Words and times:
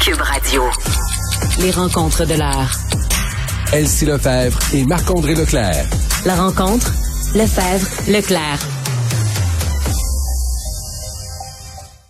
Cube 0.00 0.20
Radio. 0.22 0.62
Les 1.60 1.70
rencontres 1.70 2.24
de 2.24 2.34
l'art. 2.34 2.74
Elsie 3.70 4.06
Lefebvre 4.06 4.58
et 4.72 4.84
Marc-André 4.84 5.34
Leclerc. 5.34 5.84
La 6.24 6.36
rencontre, 6.36 6.90
Lefebvre, 7.34 7.86
Leclerc. 8.08 8.58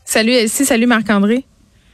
Salut 0.05 0.33
Elsie, 0.33 0.65
salut 0.65 0.87
Marc-André. 0.87 1.45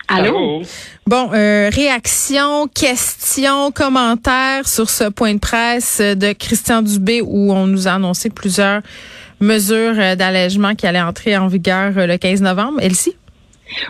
Allô? 0.08 0.62
Bon, 1.06 1.30
euh, 1.33 1.70
réaction, 1.72 2.69
questions, 2.69 3.72
commentaires 3.72 4.69
sur 4.69 4.91
ce 4.91 5.05
point 5.05 5.34
de 5.34 5.41
presse 5.41 6.00
de 6.00 6.33
Christian 6.34 6.83
Dubé 6.83 7.22
où 7.22 7.53
on 7.53 7.66
nous 7.66 7.88
a 7.88 7.92
annoncé 7.92 8.28
plusieurs 8.28 8.83
mesures 9.41 9.98
euh, 9.98 10.14
d'allègement 10.14 10.75
qui 10.75 10.86
allaient 10.86 11.00
entrer 11.00 11.38
en 11.38 11.48
vigueur 11.48 11.92
euh, 11.97 12.06
le 12.06 12.19
15 12.19 12.42
novembre. 12.42 12.81
Elsie? 12.83 13.16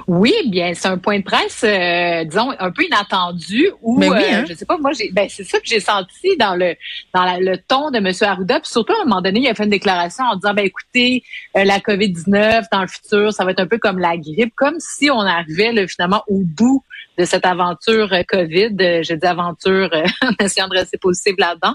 Oui, 0.07 0.33
bien, 0.47 0.73
c'est 0.75 0.89
un 0.89 0.99
point 0.99 1.19
de 1.19 1.25
presse, 1.25 1.63
euh, 1.65 2.25
disons, 2.25 2.53
un 2.59 2.71
peu 2.71 2.85
inattendu. 2.85 3.71
Où, 3.83 3.99
Ben 3.99 4.11
oui, 4.11 4.25
hein? 4.31 4.43
euh, 4.43 4.47
je 4.49 4.55
sais 4.55 4.65
pas, 4.65 4.79
moi, 4.79 4.93
j'ai, 4.93 5.11
ben, 5.13 5.29
c'est 5.29 5.45
ça 5.45 5.59
que 5.59 5.67
j'ai 5.67 5.81
senti 5.81 6.37
dans 6.39 6.55
le 6.55 6.75
dans 7.15 7.23
la- 7.25 7.39
le 7.39 7.59
ton 7.59 7.91
de 7.91 7.99
M. 7.99 8.11
Arruda. 8.23 8.61
Puis 8.61 8.71
surtout, 8.71 8.93
à 8.95 9.03
un 9.03 9.05
moment 9.05 9.21
donné, 9.23 9.41
il 9.41 9.49
a 9.49 9.55
fait 9.55 9.65
une 9.65 9.71
déclaration 9.71 10.25
en 10.25 10.37
disant, 10.37 10.55
ben 10.55 10.65
écoutez, 10.65 11.23
euh, 11.57 11.65
la 11.65 11.79
COVID-19, 11.79 12.65
dans 12.73 12.81
le 12.83 12.89
futur, 12.89 13.33
ça 13.33 13.45
va 13.45 13.51
être 13.51 13.61
un 13.61 13.67
peu 13.67 13.79
comme 13.79 13.99
la 13.99 14.17
grippe, 14.17 14.55
comme 14.57 14.77
si 14.79 15.11
on 15.11 15.21
arrivait 15.21 15.73
là, 15.73 15.87
finalement 15.87 16.23
au 16.29 16.41
bout 16.45 16.83
de 17.19 17.25
cette 17.25 17.47
aventure 17.47 18.13
euh, 18.13 18.23
COVID. 18.29 18.77
Euh, 18.81 19.03
je 19.03 19.15
dis 19.15 19.27
aventure 19.27 19.91
euh, 19.93 20.05
en 20.23 20.45
essayant 20.45 20.69
de 20.69 20.75
rester 20.75 20.99
positive 20.99 21.35
là-dedans. 21.39 21.75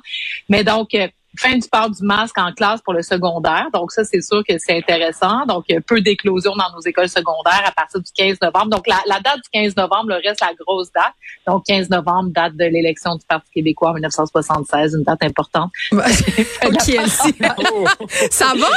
Mais 0.50 0.64
donc, 0.64 0.94
euh, 0.94 1.08
fin 1.38 1.58
du 1.58 1.68
port 1.70 1.90
du 1.90 2.04
masque 2.04 2.38
en 2.38 2.52
classe 2.52 2.82
pour 2.82 2.94
le 2.94 3.02
secondaire. 3.02 3.68
Donc 3.74 3.92
ça, 3.92 4.04
c'est 4.04 4.22
sûr 4.22 4.44
que 4.48 4.54
c'est 4.58 4.78
intéressant. 4.78 5.46
Donc, 5.46 5.66
euh, 5.72 5.80
peu 5.86 6.02
d'éclosions 6.02 6.56
dans 6.56 6.76
nos 6.76 6.82
écoles 6.82 7.10
secondaires 7.10 7.64
à 7.66 7.72
partir 7.72 8.02
du 8.02 8.12
15 8.12 8.38
novembre. 8.42 8.70
Donc, 8.70 8.88
la, 8.88 8.98
la 9.06 9.20
date 9.20 9.38
du 9.38 9.50
15 9.54 9.76
novembre 9.76 10.10
le 10.10 10.16
reste 10.16 10.42
la 10.42 10.54
grosse 10.60 10.92
date. 10.92 11.14
Donc, 11.48 11.66
15 11.66 11.90
novembre, 11.90 12.30
date 12.32 12.56
de 12.56 12.66
l'élection 12.66 13.16
du 13.16 13.26
Parti 13.26 13.50
québécois 13.54 13.92
en 13.92 13.94
1976, 13.94 14.96
une 14.96 15.04
date 15.04 15.23
importante. 15.23 15.72
ok, 15.92 16.02
Elsie. 16.90 17.36
Ça 18.32 18.54
va? 18.55 18.67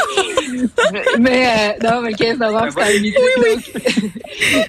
mais 1.19 1.47
euh, 1.47 1.89
non, 1.91 2.01
mais 2.03 2.13
15 2.13 2.39
novembre, 2.39 2.69
c'est 2.77 2.83
à 2.83 3.01
midi. 3.01 3.17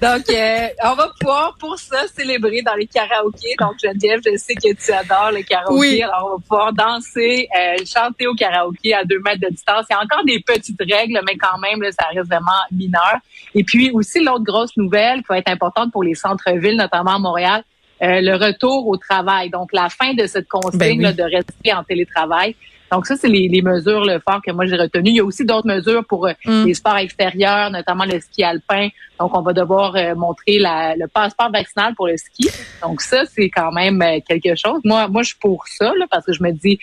donc 0.00 0.30
euh, 0.30 0.68
on 0.84 0.94
va 0.94 1.10
pouvoir 1.18 1.56
pour 1.58 1.78
ça 1.78 2.06
célébrer 2.14 2.62
dans 2.62 2.74
les 2.74 2.86
karaokés. 2.86 3.54
Donc 3.58 3.74
Geneviève, 3.82 4.20
je 4.24 4.36
sais 4.36 4.54
que 4.54 4.72
tu 4.74 4.92
adores 4.92 5.32
le 5.32 5.42
karaoké. 5.42 5.78
Oui. 5.78 6.02
Alors 6.02 6.26
on 6.26 6.36
va 6.36 6.42
pouvoir 6.42 6.72
danser, 6.72 7.48
euh, 7.56 7.75
chanter 7.84 8.26
au 8.26 8.34
karaoké 8.34 8.94
à 8.94 9.04
deux 9.04 9.20
mètres 9.20 9.40
de 9.40 9.50
distance. 9.50 9.86
Il 9.90 9.92
y 9.92 9.96
a 9.96 10.02
encore 10.02 10.24
des 10.24 10.40
petites 10.40 10.80
règles, 10.80 11.20
mais 11.26 11.36
quand 11.36 11.58
même, 11.58 11.82
là, 11.82 11.90
ça 11.92 12.06
reste 12.14 12.28
vraiment 12.28 12.62
mineur. 12.72 13.18
Et 13.54 13.64
puis 13.64 13.90
aussi 13.90 14.22
l'autre 14.22 14.44
grosse 14.44 14.76
nouvelle 14.76 15.18
qui 15.18 15.26
va 15.28 15.38
être 15.38 15.50
importante 15.50 15.92
pour 15.92 16.04
les 16.04 16.14
centres-villes, 16.14 16.76
notamment 16.76 17.16
à 17.16 17.18
Montréal, 17.18 17.64
euh, 18.02 18.20
le 18.20 18.34
retour 18.36 18.86
au 18.86 18.96
travail. 18.96 19.50
Donc 19.50 19.72
la 19.72 19.88
fin 19.88 20.14
de 20.14 20.26
cette 20.26 20.48
consigne 20.48 20.78
Ben 20.78 20.96
oui. 20.98 21.02
là, 21.02 21.12
de 21.12 21.22
rester 21.22 21.72
en 21.72 21.82
télétravail. 21.82 22.54
Donc 22.92 23.06
ça, 23.06 23.16
c'est 23.16 23.28
les, 23.28 23.48
les 23.48 23.62
mesures 23.62 24.04
le 24.04 24.20
fort 24.20 24.40
que 24.44 24.52
moi 24.52 24.64
j'ai 24.66 24.76
retenues. 24.76 25.10
Il 25.10 25.16
y 25.16 25.20
a 25.20 25.24
aussi 25.24 25.44
d'autres 25.44 25.66
mesures 25.66 26.04
pour 26.06 26.26
euh, 26.26 26.32
Mm. 26.44 26.64
les 26.66 26.74
sports 26.74 26.96
extérieurs, 26.98 27.70
notamment 27.70 28.04
le 28.04 28.20
ski 28.20 28.44
alpin. 28.44 28.88
Donc 29.18 29.36
on 29.36 29.42
va 29.42 29.52
devoir 29.52 29.96
euh, 29.96 30.14
montrer 30.14 30.58
la- 30.58 30.94
le 30.94 31.06
passeport 31.08 31.50
vaccinal 31.50 31.94
pour 31.96 32.06
le 32.06 32.16
ski. 32.16 32.48
Donc 32.82 33.00
ça, 33.00 33.24
c'est 33.26 33.50
quand 33.50 33.72
même 33.72 34.00
euh, 34.02 34.20
quelque 34.28 34.54
chose. 34.54 34.80
Moi, 34.84 35.08
moi, 35.08 35.22
je 35.22 35.28
suis 35.28 35.38
pour 35.40 35.66
ça 35.66 35.92
là, 35.96 36.06
parce 36.10 36.24
que 36.26 36.32
je 36.32 36.42
me 36.42 36.52
dis, 36.52 36.78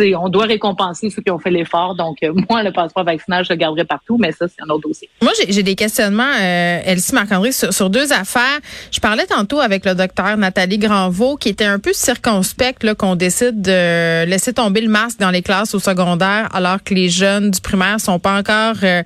euh, 0.00 0.04
tu 0.04 0.10
sais, 0.10 0.14
on 0.16 0.28
doit 0.28 0.44
récompenser 0.46 1.10
ceux 1.10 1.22
qui 1.22 1.30
ont 1.30 1.38
fait 1.38 1.50
l'effort. 1.50 1.94
Donc 1.94 2.18
euh, 2.22 2.32
moi, 2.48 2.62
le 2.62 2.72
passeport 2.72 3.04
vaccinal, 3.04 3.44
je 3.44 3.52
le 3.52 3.56
garderai 3.58 3.84
partout, 3.84 4.16
mais 4.18 4.32
ça, 4.32 4.46
c'est 4.48 4.62
un 4.62 4.68
autre 4.72 4.88
dossier. 4.88 5.08
Moi, 5.22 5.32
j'ai- 5.48 5.62
des 5.62 5.74
questionnements, 5.76 6.24
euh, 6.40 6.80
Elsie 6.84 7.14
Marc-André, 7.14 7.50
sur, 7.52 7.72
sur 7.72 7.88
deux 7.88 8.12
affaires. 8.12 8.58
Je 8.92 9.00
parlais 9.00 9.24
tantôt 9.26 9.60
avec 9.60 9.84
le 9.86 9.94
docteur 9.94 10.36
Nathalie 10.36 10.76
Granvaux, 10.78 11.36
qui 11.36 11.48
était 11.48 11.64
un 11.64 11.78
peu 11.78 11.92
circonspecte 11.94 12.92
qu'on 12.94 13.16
décide 13.16 13.62
de 13.62 14.24
laisser 14.26 14.52
tomber 14.52 14.80
le 14.82 14.88
masque 14.88 15.18
dans 15.20 15.30
les 15.30 15.42
classes 15.42 15.74
au 15.74 15.78
secondaire, 15.78 16.48
alors 16.54 16.82
que 16.84 16.92
les 16.94 17.08
jeunes 17.08 17.50
du 17.50 17.60
primaire 17.60 17.98
sont 18.00 18.18
pas 18.18 18.38
encore 18.38 18.74
euh, 18.82 19.02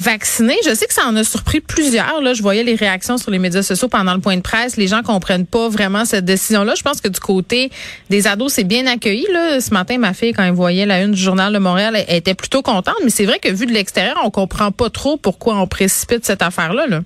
vaccinés. 0.00 0.56
Je 0.64 0.74
sais 0.74 0.86
que 0.86 0.92
ça 0.92 1.02
en 1.06 1.14
a 1.16 1.24
surpris 1.24 1.60
plusieurs. 1.60 2.20
Là, 2.22 2.32
je 2.32 2.42
voyais 2.42 2.62
les 2.62 2.74
réactions 2.74 3.18
sur 3.18 3.30
les 3.30 3.38
médias 3.38 3.62
sociaux 3.62 3.88
pendant 3.88 4.14
le 4.14 4.20
point 4.20 4.36
de 4.36 4.42
presse. 4.42 4.76
Les 4.76 4.86
gens 4.86 5.02
comprennent 5.02 5.46
pas 5.46 5.68
vraiment 5.68 6.04
cette 6.04 6.24
décision-là. 6.24 6.74
Je 6.76 6.82
pense 6.82 7.00
que 7.00 7.08
du 7.08 7.20
côté 7.20 7.70
des 8.08 8.26
ados, 8.26 8.52
c'est 8.52 8.66
bien 8.66 8.86
accueilli. 8.86 9.26
Là. 9.32 9.60
Ce 9.60 9.72
matin, 9.72 9.98
ma 9.98 10.14
fille, 10.14 10.32
quand 10.32 10.44
elle 10.44 10.52
voyait 10.52 10.86
la 10.86 11.02
une 11.02 11.12
du 11.12 11.20
journal 11.20 11.52
de 11.52 11.58
Montréal, 11.58 11.96
elle, 12.08 12.16
était 12.16 12.34
plutôt 12.34 12.62
contente. 12.62 12.96
Mais 13.04 13.10
c'est 13.10 13.26
vrai 13.26 13.38
que 13.38 13.52
vu 13.52 13.66
de 13.66 13.72
l'extérieur, 13.72 14.16
on 14.24 14.30
comprend 14.30 14.72
pas 14.72 14.88
trop 14.88 15.16
pourquoi 15.16 15.56
on 15.56 15.66
précipite 15.66 16.24
cette 16.24 16.42
affaire-là. 16.42 16.86
Là. 16.86 17.00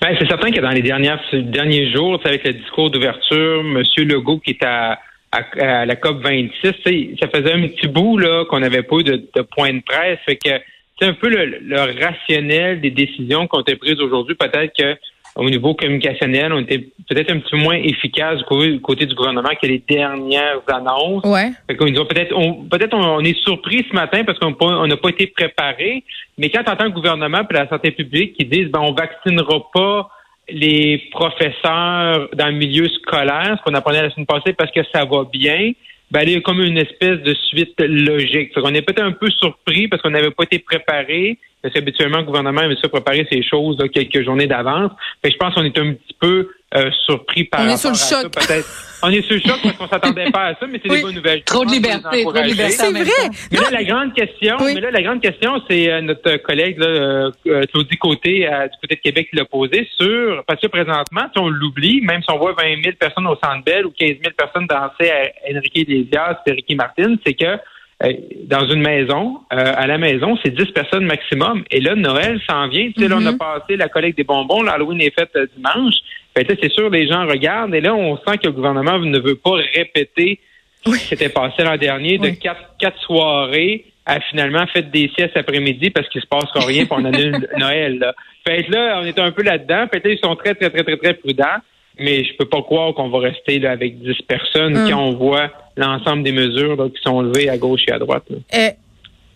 Ben, 0.00 0.16
c'est 0.18 0.26
certain 0.26 0.50
que 0.50 0.60
dans 0.60 0.70
les 0.70 0.82
dernières, 0.82 1.20
derniers 1.32 1.92
jours, 1.92 2.20
avec 2.24 2.44
le 2.44 2.54
discours 2.54 2.90
d'ouverture, 2.90 3.60
M. 3.60 3.82
Legault 4.08 4.38
qui 4.38 4.50
est 4.52 4.64
à, 4.64 4.98
à, 5.30 5.86
la 5.86 5.96
COP 5.96 6.22
26, 6.22 6.50
tu 6.62 6.72
sais, 6.84 7.10
ça 7.20 7.28
faisait 7.28 7.52
un 7.52 7.68
petit 7.68 7.86
bout 7.86 8.18
là 8.18 8.44
qu'on 8.46 8.60
n'avait 8.60 8.82
pas 8.82 9.02
de, 9.02 9.28
de 9.34 9.42
point 9.42 9.72
de 9.72 9.82
presse. 9.82 10.18
Fait 10.26 10.36
que 10.36 10.50
c'est 11.02 11.08
un 11.08 11.14
peu 11.14 11.28
le, 11.28 11.58
le 11.60 12.04
rationnel 12.04 12.80
des 12.80 12.90
décisions 12.90 13.48
qui 13.48 13.56
ont 13.56 13.60
été 13.60 13.74
prises 13.76 14.00
aujourd'hui. 14.00 14.36
Peut-être 14.36 14.72
que 14.78 14.96
au 15.34 15.48
niveau 15.48 15.74
communicationnel, 15.74 16.52
on 16.52 16.60
était 16.60 16.90
peut-être 17.08 17.30
un 17.32 17.38
petit 17.38 17.50
peu 17.52 17.56
moins 17.56 17.76
efficace 17.76 18.38
du 18.38 18.80
côté, 18.80 19.06
du 19.06 19.14
gouvernement 19.14 19.48
que 19.60 19.66
les 19.66 19.82
dernières 19.88 20.60
annonces. 20.68 21.24
Ouais. 21.24 21.50
Fait 21.66 21.74
peut-être, 21.74 22.36
on, 22.36 22.64
peut-être 22.64 22.94
on, 22.94 23.20
est 23.20 23.38
surpris 23.42 23.84
ce 23.88 23.94
matin 23.94 24.24
parce 24.24 24.38
qu'on 24.38 24.54
on 24.60 24.86
n'a 24.86 24.96
pas 24.96 25.08
été 25.08 25.26
préparé. 25.28 26.04
Mais 26.36 26.50
quand 26.50 26.62
tu 26.62 26.70
entends 26.70 26.84
le 26.84 26.90
gouvernement 26.90 27.40
et 27.50 27.54
la 27.54 27.68
santé 27.68 27.92
publique 27.92 28.34
qui 28.34 28.44
disent, 28.44 28.68
ben, 28.68 28.80
on 28.80 28.92
vaccinera 28.92 29.70
pas 29.72 30.10
les 30.50 31.02
professeurs 31.10 32.28
dans 32.34 32.48
le 32.48 32.52
milieu 32.52 32.88
scolaire, 32.88 33.56
ce 33.58 33.62
qu'on 33.64 33.74
apprenait 33.74 34.02
la 34.02 34.10
semaine 34.10 34.26
passée 34.26 34.52
parce 34.52 34.70
que 34.70 34.80
ça 34.92 35.06
va 35.06 35.24
bien, 35.32 35.72
ben, 36.12 36.28
y 36.28 36.36
a 36.36 36.40
comme 36.42 36.60
une 36.60 36.76
espèce 36.76 37.20
de 37.22 37.32
suite 37.32 37.80
logique. 37.80 38.52
Fait 38.52 38.60
qu'on 38.60 38.74
est 38.74 38.82
peut-être 38.82 39.02
un 39.02 39.12
peu 39.12 39.30
surpris 39.30 39.88
parce 39.88 40.02
qu'on 40.02 40.10
n'avait 40.10 40.30
pas 40.30 40.44
été 40.44 40.58
préparé. 40.58 41.38
Parce 41.62 41.72
qu'habituellement, 41.72 42.18
le 42.18 42.24
gouvernement 42.24 42.60
aime 42.60 42.76
ça 42.82 42.88
préparer 42.90 43.26
ces 43.30 43.42
choses 43.42 43.78
quelques 43.94 44.22
journées 44.22 44.46
d'avance. 44.46 44.92
Fait 45.22 45.30
que 45.30 45.34
je 45.34 45.38
pense 45.38 45.54
qu'on 45.54 45.64
est 45.64 45.78
un 45.78 45.94
petit 45.94 46.16
peu 46.20 46.50
euh, 46.74 46.90
surpris 47.06 47.44
par 47.44 47.60
On 47.62 47.68
est 47.68 47.76
sur 47.76 47.90
le 47.90 47.96
choc. 47.96 48.32
peut-être. 48.32 48.88
On 49.04 49.10
est 49.10 49.22
sur 49.22 49.34
le 49.34 49.40
choc 49.40 49.58
parce 49.64 49.76
qu'on 49.76 49.88
s'attendait 49.88 50.30
pas 50.30 50.46
à 50.46 50.54
ça, 50.54 50.66
mais 50.70 50.80
c'est 50.82 50.88
Oui. 50.90 50.98
des 50.98 51.02
bonnes 51.02 51.14
nouvelles. 51.16 51.42
Trop 51.42 51.64
de 51.64 51.72
liberté, 51.72 52.22
trop 52.22 52.32
de 52.32 52.40
liberté. 52.40 52.72
C'est 52.72 52.92
vrai. 52.92 53.30
Mais 53.50 53.58
là, 53.58 53.70
la 53.72 53.82
grande 53.84 54.14
question, 54.14 54.56
Oui. 54.60 54.72
mais 54.74 54.80
là, 54.80 54.90
la 54.92 55.02
grande 55.02 55.20
question, 55.20 55.60
c'est 55.68 55.90
euh, 55.90 56.00
notre 56.02 56.36
collègue 56.36 56.78
là, 56.78 56.86
euh, 56.86 57.30
euh, 57.48 57.64
Claudie 57.72 57.96
Côté 57.96 58.46
euh, 58.46 58.68
du 58.68 58.76
côté 58.80 58.94
de 58.94 59.00
Québec 59.00 59.28
qui 59.30 59.36
l'a 59.36 59.44
posé 59.44 59.88
sur 60.00 60.44
parce 60.46 60.60
que 60.60 60.68
présentement, 60.68 61.22
si 61.34 61.38
on 61.40 61.48
l'oublie, 61.48 62.00
même 62.02 62.22
si 62.22 62.30
on 62.30 62.38
voit 62.38 62.52
20 62.52 62.80
000 62.82 62.94
personnes 62.98 63.26
au 63.26 63.36
Centre 63.42 63.64
Bell 63.66 63.86
ou 63.86 63.90
15 63.90 64.08
000 64.08 64.20
personnes 64.38 64.66
danser 64.68 65.10
à 65.10 65.52
Enrique 65.56 65.76
Iglesias 65.78 66.38
et 66.46 66.52
Ricky 66.52 66.76
Martin, 66.76 67.16
c'est 67.26 67.34
que 67.34 67.58
euh, 68.04 68.12
dans 68.46 68.66
une 68.68 68.82
maison, 68.82 69.38
euh, 69.52 69.74
à 69.76 69.86
la 69.86 69.96
maison, 69.98 70.36
c'est 70.44 70.50
10 70.54 70.66
personnes 70.72 71.04
maximum. 71.06 71.62
Et 71.70 71.80
là, 71.80 71.94
Noël 71.94 72.40
s'en 72.48 72.66
vient. 72.68 72.90
Tu 72.96 73.00
sais, 73.02 73.08
là, 73.08 73.16
on 73.18 73.26
a 73.26 73.30
Mhm. 73.32 73.38
passé 73.38 73.76
la 73.76 73.88
collecte 73.88 74.16
des 74.16 74.24
bonbons. 74.24 74.62
L'Halloween 74.62 75.00
est 75.00 75.14
faite 75.16 75.30
euh, 75.36 75.46
dimanche. 75.56 75.94
Là, 76.36 76.42
c'est 76.60 76.72
sûr, 76.72 76.88
les 76.90 77.06
gens 77.06 77.26
regardent. 77.26 77.74
Et 77.74 77.80
là, 77.80 77.94
on 77.94 78.16
sent 78.16 78.38
que 78.38 78.46
le 78.46 78.52
gouvernement 78.52 78.98
ne 78.98 79.18
veut 79.18 79.34
pas 79.36 79.56
répéter 79.74 80.38
ce 80.84 80.90
qui 80.92 80.98
s'était 80.98 81.28
passé 81.28 81.62
l'an 81.62 81.76
dernier 81.76 82.18
de 82.18 82.24
Oui. 82.28 82.38
quatre, 82.38 82.74
quatre 82.78 82.98
soirées 83.02 83.84
a 84.06 84.18
finalement 84.20 84.66
fait 84.66 84.90
des 84.90 85.10
siestes 85.16 85.36
après-midi 85.36 85.90
parce 85.90 86.08
qu'il 86.08 86.20
se 86.20 86.26
passe 86.26 86.50
rien 86.66 86.86
pour 86.86 86.96
on 86.98 87.04
annule 87.04 87.48
Noël. 87.58 87.98
Là. 87.98 88.14
Fait 88.46 88.64
que 88.64 88.72
là, 88.72 88.98
on 89.00 89.04
est 89.04 89.18
un 89.18 89.30
peu 89.30 89.42
là-dedans. 89.42 89.86
Fait 89.92 90.00
que 90.00 90.08
là, 90.08 90.14
ils 90.14 90.20
sont 90.26 90.34
très, 90.34 90.54
très, 90.54 90.70
très, 90.70 90.82
très, 90.82 90.96
très 90.96 91.14
prudents. 91.14 91.58
Mais 92.00 92.24
je 92.24 92.34
peux 92.38 92.46
pas 92.46 92.62
croire 92.62 92.94
qu'on 92.94 93.10
va 93.10 93.18
rester 93.18 93.58
là 93.58 93.70
avec 93.72 94.00
10 94.00 94.22
personnes 94.26 94.76
Hum. 94.76 94.90
quand 94.90 94.98
on 94.98 95.12
voit 95.12 95.50
l'ensemble 95.76 96.22
des 96.22 96.32
mesures 96.32 96.74
là, 96.76 96.88
qui 96.88 97.00
sont 97.02 97.20
levées 97.20 97.48
à 97.50 97.58
gauche 97.58 97.82
et 97.86 97.92
à 97.92 97.98
droite. 97.98 98.24
là. 98.30 98.36
Euh, 98.54 98.70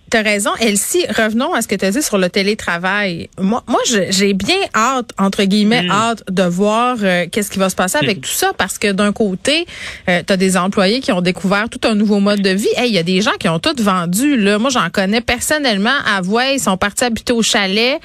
T'as 0.08 0.22
raison, 0.22 0.50
Elsie. 0.60 1.04
Revenons 1.08 1.52
à 1.52 1.62
ce 1.62 1.66
que 1.66 1.74
tu 1.74 1.84
as 1.84 1.90
dit 1.90 2.00
sur 2.00 2.16
le 2.16 2.28
télétravail. 2.30 3.28
Moi, 3.40 3.64
moi, 3.66 3.80
j'ai 4.10 4.34
bien 4.34 4.54
hâte, 4.72 5.10
entre 5.18 5.42
guillemets, 5.42 5.82
Mm. 5.82 5.90
hâte 5.90 6.22
de 6.30 6.44
voir 6.44 6.96
euh, 7.02 7.26
qu'est-ce 7.30 7.50
qui 7.50 7.58
va 7.58 7.68
se 7.68 7.74
passer 7.74 7.98
avec 7.98 8.20
tout 8.20 8.30
ça, 8.30 8.52
parce 8.56 8.78
que 8.78 8.92
d'un 8.92 9.12
côté, 9.12 9.66
euh, 10.08 10.22
tu 10.24 10.32
as 10.32 10.36
des 10.36 10.56
employés 10.56 11.00
qui 11.00 11.10
ont 11.10 11.20
découvert 11.22 11.68
tout 11.68 11.80
un 11.88 11.96
nouveau 11.96 12.20
mode 12.20 12.40
de 12.40 12.50
vie. 12.50 12.68
Hey, 12.76 12.88
il 12.90 12.94
y 12.94 12.98
a 12.98 13.02
des 13.02 13.20
gens 13.20 13.32
qui 13.40 13.48
ont 13.48 13.58
tout 13.58 13.74
vendu. 13.82 14.36
Là, 14.36 14.58
moi, 14.60 14.70
j'en 14.70 14.88
connais 14.90 15.20
personnellement. 15.20 15.90
À 16.06 16.20
Voix, 16.20 16.46
ils 16.52 16.60
sont 16.60 16.76
partis 16.76 17.02
habiter 17.04 17.32
au 17.32 17.42
chalet. 17.42 17.98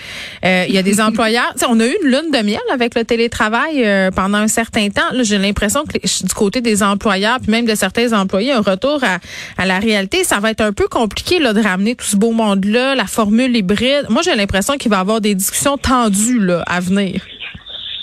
Euh, 0.44 0.66
Il 0.68 0.74
y 0.74 0.80
a 0.80 0.84
des 0.84 1.00
employeurs. 1.02 1.54
On 1.70 1.80
a 1.80 1.86
eu 1.86 1.96
une 2.04 2.10
lune 2.10 2.32
de 2.34 2.40
miel 2.44 2.60
avec 2.74 2.96
le 2.96 3.06
télétravail 3.06 3.84
euh, 3.86 4.10
pendant 4.10 4.40
un 4.40 4.48
certain 4.48 4.90
temps. 4.90 5.12
Là, 5.14 5.22
j'ai 5.22 5.38
l'impression 5.38 5.84
que 5.86 5.94
les- 5.94 6.28
du 6.28 6.34
côté 6.34 6.62
des 6.62 6.82
employeurs, 6.82 7.40
puis 7.42 7.52
même 7.52 7.66
de 7.66 7.76
certains 7.76 8.12
employés, 8.14 8.54
un 8.54 8.62
retour 8.62 9.04
à, 9.04 9.20
à 9.62 9.66
la 9.68 9.78
réalité, 9.80 10.24
ça 10.24 10.40
va 10.40 10.50
être 10.50 10.62
un 10.62 10.74
peu 10.74 10.88
compliqué 10.88 11.38
là, 11.40 11.54
de 11.54 11.62
ramener 11.62 11.92
tout 12.02 12.08
ce 12.08 12.16
beau 12.18 12.32
monde-là, 12.32 12.96
la 12.96 13.06
formule 13.06 13.56
hybride. 13.56 14.08
Moi, 14.10 14.24
j'ai 14.24 14.34
l'impression 14.34 14.76
qu'il 14.76 14.90
va 14.90 14.98
y 14.98 15.02
avoir 15.02 15.22
des 15.22 15.36
discussions 15.36 15.78
tendues 15.78 16.40
là, 16.44 16.64
à 16.66 16.80
venir. 16.80 17.22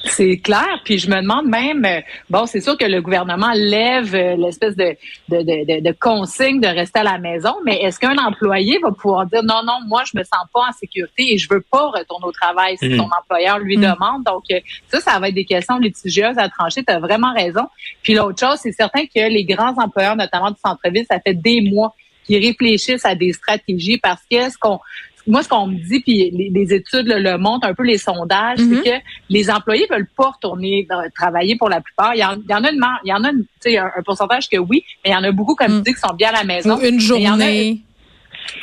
C'est 0.05 0.39
clair. 0.39 0.81
Puis 0.85 0.99
je 0.99 1.11
me 1.11 1.21
demande 1.21 1.47
même, 1.49 1.85
euh, 1.85 2.01
bon, 2.31 2.47
c'est 2.47 2.61
sûr 2.61 2.79
que 2.79 2.85
le 2.85 3.03
gouvernement 3.03 3.51
lève 3.55 4.15
euh, 4.15 4.37
l'espèce 4.37 4.77
de, 4.77 4.97
de, 5.29 5.81
de, 5.81 5.93
consigne 5.99 6.61
de 6.61 6.69
rester 6.69 7.01
à 7.01 7.03
la 7.03 7.19
maison, 7.19 7.53
mais 7.67 7.83
est-ce 7.83 7.99
qu'un 7.99 8.17
employé 8.17 8.79
va 8.81 8.93
pouvoir 8.93 9.27
dire 9.27 9.43
non, 9.43 9.63
non, 9.67 9.81
moi, 9.89 10.05
je 10.11 10.17
me 10.17 10.23
sens 10.23 10.47
pas 10.55 10.61
en 10.61 10.73
sécurité 10.79 11.35
et 11.35 11.37
je 11.39 11.49
veux 11.51 11.61
pas 11.61 11.89
retourner 11.89 12.25
au 12.27 12.33
travail 12.33 12.77
si 12.79 12.89
Mhm. 12.89 12.99
son 12.99 13.09
employeur 13.21 13.59
lui 13.59 13.77
Mhm. 13.77 13.83
demande? 13.83 14.25
Donc, 14.25 14.45
euh, 14.53 14.61
ça, 14.87 15.01
ça 15.01 15.19
va 15.19 15.29
être 15.29 15.35
des 15.35 15.45
questions 15.45 15.79
litigieuses 15.79 16.39
à 16.39 16.49
trancher. 16.49 16.85
Tu 16.87 16.93
as 16.95 17.01
vraiment 17.01 17.35
raison. 17.35 17.67
Puis 18.03 18.15
l'autre 18.15 18.39
chose, 18.39 18.61
c'est 18.63 18.73
certain 18.73 19.05
que 19.05 19.29
les 19.29 19.45
grands 19.45 19.75
employeurs, 19.77 20.15
notamment 20.17 20.53
du 20.53 20.59
centre-ville, 20.65 21.05
ça 21.11 21.19
fait 21.19 21.35
des 21.35 21.61
mois 21.61 21.95
qu'ils 22.29 22.45
réfléchissent 22.47 23.05
à 23.05 23.15
des 23.17 23.33
stratégies 23.33 23.99
parce 23.99 24.23
que 24.31 24.49
ce 24.51 24.57
qu'on 24.59 24.79
moi, 25.27 25.43
ce 25.43 25.49
qu'on 25.51 25.67
me 25.67 25.75
dit, 25.75 26.01
puis 26.01 26.31
les, 26.31 26.49
les 26.55 26.73
études 26.73 27.07
le, 27.07 27.19
le 27.19 27.37
montrent, 27.37 27.67
un 27.67 27.75
peu 27.75 27.83
les 27.83 27.99
sondages, 27.99 28.61
c'est 28.61 28.83
que 28.83 29.05
les 29.29 29.51
employés 29.51 29.87
veulent 29.91 30.09
pas 30.17 30.31
retourner 30.31 30.87
dans- 30.89 31.03
travailler 31.15 31.55
pour 31.55 31.69
la 31.69 31.83
plupart. 31.83 32.15
Il 32.15 32.21
y 32.21 32.25
en, 32.25 32.37
il 32.37 32.51
y 32.51 32.55
en 32.55 32.65
a 32.65 32.71
une, 32.71 32.81
il 33.05 33.09
y 33.11 33.13
en 33.13 33.23
a 33.25 33.29
une, 33.31 33.43
tu 33.43 33.73
sais, 33.73 33.77
un, 33.77 33.91
un 33.95 34.03
pourcentage 34.03 34.49
que 34.49 34.57
oui, 34.57 34.85
mais 35.05 35.11
il 35.11 35.13
y 35.13 35.17
en 35.17 35.25
a 35.25 35.31
beaucoup, 35.33 35.55
comme 35.55 35.71
Mhm. 35.71 35.83
tu 35.83 35.91
dis, 35.91 35.95
qui 35.97 36.01
sont 36.01 36.15
bien 36.15 36.31
à 36.31 36.33
la 36.33 36.45
maison. 36.45 36.79
Ou 36.79 36.81
une 36.83 36.99
journée. 36.99 37.83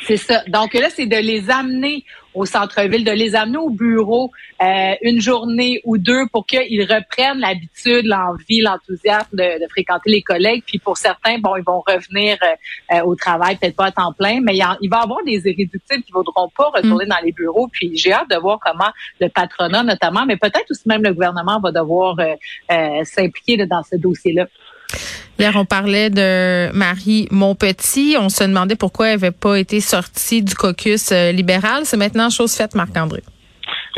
c'est 0.08 0.16
ça. 0.16 0.42
Donc 0.48 0.74
là, 0.74 0.88
c'est 0.90 1.06
de 1.06 1.16
les 1.16 1.48
amener 1.50 2.04
au 2.36 2.44
centre-ville, 2.44 3.04
de 3.04 3.10
les 3.22 3.34
amener 3.34 3.56
au 3.58 3.70
bureau 3.70 4.30
euh, 4.62 4.94
une 5.02 5.20
journée 5.20 5.80
ou 5.84 5.98
deux 5.98 6.24
pour 6.32 6.44
qu'ils 6.46 6.82
reprennent 6.82 7.40
l'habitude, 7.46 8.04
l'envie, 8.04 8.60
l'enthousiasme 8.60 9.34
de, 9.42 9.48
de 9.62 9.68
fréquenter 9.70 10.10
les 10.10 10.22
collègues. 10.22 10.62
Puis 10.66 10.78
pour 10.78 10.96
certains, 10.98 11.38
bon, 11.38 11.56
ils 11.56 11.64
vont 11.64 11.82
revenir 11.86 12.36
euh, 12.42 12.94
euh, 12.96 13.02
au 13.08 13.14
travail, 13.16 13.56
peut-être 13.56 13.76
pas 13.76 13.86
à 13.86 13.90
temps 13.92 14.12
plein, 14.12 14.40
mais 14.40 14.54
il, 14.56 14.62
en- 14.62 14.76
il 14.80 14.90
va 14.90 15.00
y 15.00 15.02
avoir 15.02 15.24
des 15.24 15.40
irréductibles 15.50 16.02
qui 16.04 16.12
ne 16.12 16.18
voudront 16.18 16.48
pas 16.56 16.68
retourner 16.76 17.06
dans 17.06 17.22
les 17.24 17.32
bureaux. 17.32 17.68
Puis 17.72 17.96
j'ai 17.96 18.12
hâte 18.12 18.30
de 18.30 18.36
voir 18.36 18.58
comment 18.64 18.90
le 19.20 19.28
patronat 19.28 19.82
notamment, 19.82 20.24
mais 20.26 20.36
peut-être 20.36 20.70
aussi 20.70 20.86
même 20.86 21.02
le 21.02 21.12
gouvernement 21.12 21.58
va 21.60 21.72
devoir 21.72 22.18
euh, 22.18 22.34
euh, 22.70 23.04
s'impliquer 23.04 23.56
dans 23.66 23.82
ce 23.82 23.96
dossier-là. 23.96 24.46
Hier, 25.38 25.52
on 25.54 25.64
parlait 25.66 26.08
de 26.10 26.72
Marie 26.72 27.28
Montpetit. 27.30 28.16
On 28.18 28.28
se 28.28 28.44
demandait 28.44 28.76
pourquoi 28.76 29.08
elle 29.08 29.20
n'avait 29.20 29.32
pas 29.32 29.58
été 29.58 29.80
sortie 29.80 30.42
du 30.42 30.54
caucus 30.54 31.12
euh, 31.12 31.30
libéral. 31.32 31.82
C'est 31.84 31.98
maintenant 31.98 32.30
chose 32.30 32.54
faite, 32.54 32.74
Marc-André. 32.74 33.22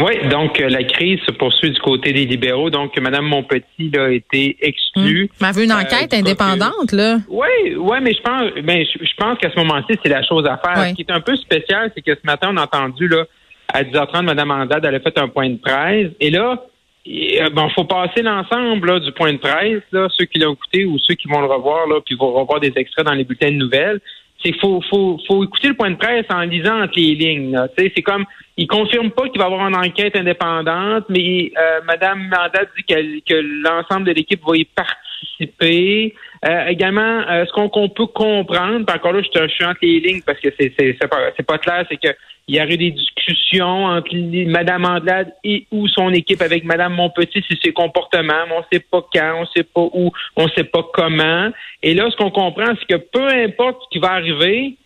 Oui, 0.00 0.28
donc 0.30 0.60
euh, 0.60 0.68
la 0.68 0.84
crise 0.84 1.18
se 1.26 1.32
poursuit 1.32 1.70
du 1.72 1.80
côté 1.80 2.12
des 2.12 2.24
libéraux. 2.24 2.70
Donc, 2.70 2.96
Mme 2.98 3.24
Montpetit 3.26 3.90
là, 3.92 4.04
a 4.04 4.10
été 4.10 4.56
exclue. 4.60 5.28
Mais 5.40 5.48
elle 5.48 5.54
veut 5.54 5.64
une 5.64 5.72
Euh, 5.72 5.80
enquête 5.80 6.14
indépendante, 6.14 6.92
là. 6.92 7.18
Oui, 7.28 7.74
ouais, 7.76 8.00
mais 8.00 8.14
je 8.14 8.20
pense, 8.22 8.42
ben, 8.64 8.84
je, 8.84 9.04
je 9.04 9.14
pense 9.16 9.38
qu'à 9.38 9.50
ce 9.50 9.56
moment-ci, 9.58 9.98
c'est 10.02 10.08
la 10.08 10.22
chose 10.22 10.46
à 10.46 10.56
faire. 10.64 10.80
Ouais. 10.82 10.90
Ce 10.90 10.94
qui 10.94 11.02
est 11.02 11.10
un 11.12 11.20
peu 11.20 11.36
spécial, 11.36 11.90
c'est 11.94 12.02
que 12.02 12.14
ce 12.14 12.24
matin, 12.24 12.50
on 12.52 12.56
a 12.56 12.62
entendu 12.64 13.08
là 13.08 13.24
à 13.72 13.82
10h30, 13.82 14.22
Mme 14.22 14.50
Andade, 14.50 14.84
elle 14.84 14.94
a 14.94 15.00
fait 15.00 15.18
un 15.18 15.28
point 15.28 15.50
de 15.50 15.56
presse, 15.58 16.10
et 16.20 16.30
là, 16.30 16.62
il 17.10 17.40
euh, 17.40 17.48
bon, 17.48 17.70
faut 17.70 17.84
passer 17.84 18.20
l'ensemble 18.20 19.00
du 19.00 19.12
point 19.12 19.32
de 19.32 19.38
presse, 19.38 19.82
là, 19.92 20.08
ceux 20.10 20.26
qui 20.26 20.38
l'ont 20.38 20.52
écouté 20.52 20.84
ou 20.84 20.98
ceux 20.98 21.14
qui 21.14 21.26
vont 21.26 21.40
le 21.40 21.46
revoir, 21.46 21.86
là, 21.86 22.00
puis 22.04 22.14
vont 22.14 22.32
revoir 22.32 22.60
des 22.60 22.72
extraits 22.76 23.06
dans 23.06 23.14
les 23.14 23.24
bulletins 23.24 23.50
de 23.50 23.56
nouvelles. 23.56 24.00
C'est 24.44 24.54
faut, 24.60 24.82
faut, 24.90 25.18
faut 25.26 25.42
écouter 25.42 25.68
le 25.68 25.74
point 25.74 25.90
de 25.90 25.96
presse 25.96 26.26
en 26.28 26.42
lisant 26.42 26.82
entre 26.82 26.92
les 26.96 27.14
lignes. 27.14 27.58
C'est 27.76 28.02
comme, 28.02 28.26
il 28.58 28.66
confirme 28.66 29.10
pas 29.10 29.26
qu'il 29.30 29.38
va 29.38 29.48
y 29.48 29.52
avoir 29.52 29.66
une 29.66 29.74
enquête 29.74 30.16
indépendante, 30.16 31.06
mais 31.08 31.50
euh, 31.58 31.80
Mme 31.86 32.28
Mandate 32.28 32.68
dit 32.76 33.22
que 33.26 33.34
l'ensemble 33.64 34.06
de 34.06 34.12
l'équipe 34.12 34.42
va 34.46 34.56
y 34.56 34.64
participer. 34.64 36.14
Euh, 36.44 36.66
également, 36.66 37.22
euh, 37.28 37.44
ce 37.46 37.52
qu'on 37.52 37.88
peut 37.88 38.06
comprendre, 38.06 38.86
puis 38.86 38.96
encore 38.96 39.12
là, 39.12 39.22
je, 39.22 39.28
te- 39.28 39.48
je 39.48 39.52
suis 39.54 39.64
entre 39.64 39.78
les 39.82 40.00
lignes 40.00 40.22
parce 40.24 40.38
que 40.40 40.48
c'est 40.58 41.08
pas, 41.08 41.32
pas 41.46 41.58
clair, 41.58 41.84
c'est 41.90 41.96
que 41.96 42.14
il 42.50 42.56
y 42.56 42.62
aurait 42.62 42.78
des 42.78 42.92
discussions 42.92 43.84
entre 43.84 44.08
Mme 44.14 44.84
Andelade 44.86 45.34
et 45.44 45.66
ou 45.70 45.86
son 45.88 46.10
équipe 46.14 46.40
avec 46.40 46.64
Mme 46.64 46.94
Montpetit 46.94 47.42
sur 47.42 47.56
ses 47.62 47.72
comportements, 47.72 48.46
mais 48.48 48.54
on 48.56 48.64
sait 48.72 48.80
pas 48.80 49.04
quand, 49.12 49.40
on 49.42 49.46
sait 49.46 49.64
pas 49.64 49.82
où, 49.92 50.10
on 50.36 50.48
sait 50.48 50.64
pas 50.64 50.82
comment. 50.94 51.50
Et 51.82 51.92
là, 51.92 52.08
ce 52.10 52.16
qu'on 52.16 52.30
comprend, 52.30 52.72
c'est 52.78 52.96
que 52.96 53.02
peu 53.12 53.26
importe 53.28 53.82
ce 53.84 53.88
qui 53.90 53.98
va 53.98 54.12
arriver, 54.12 54.76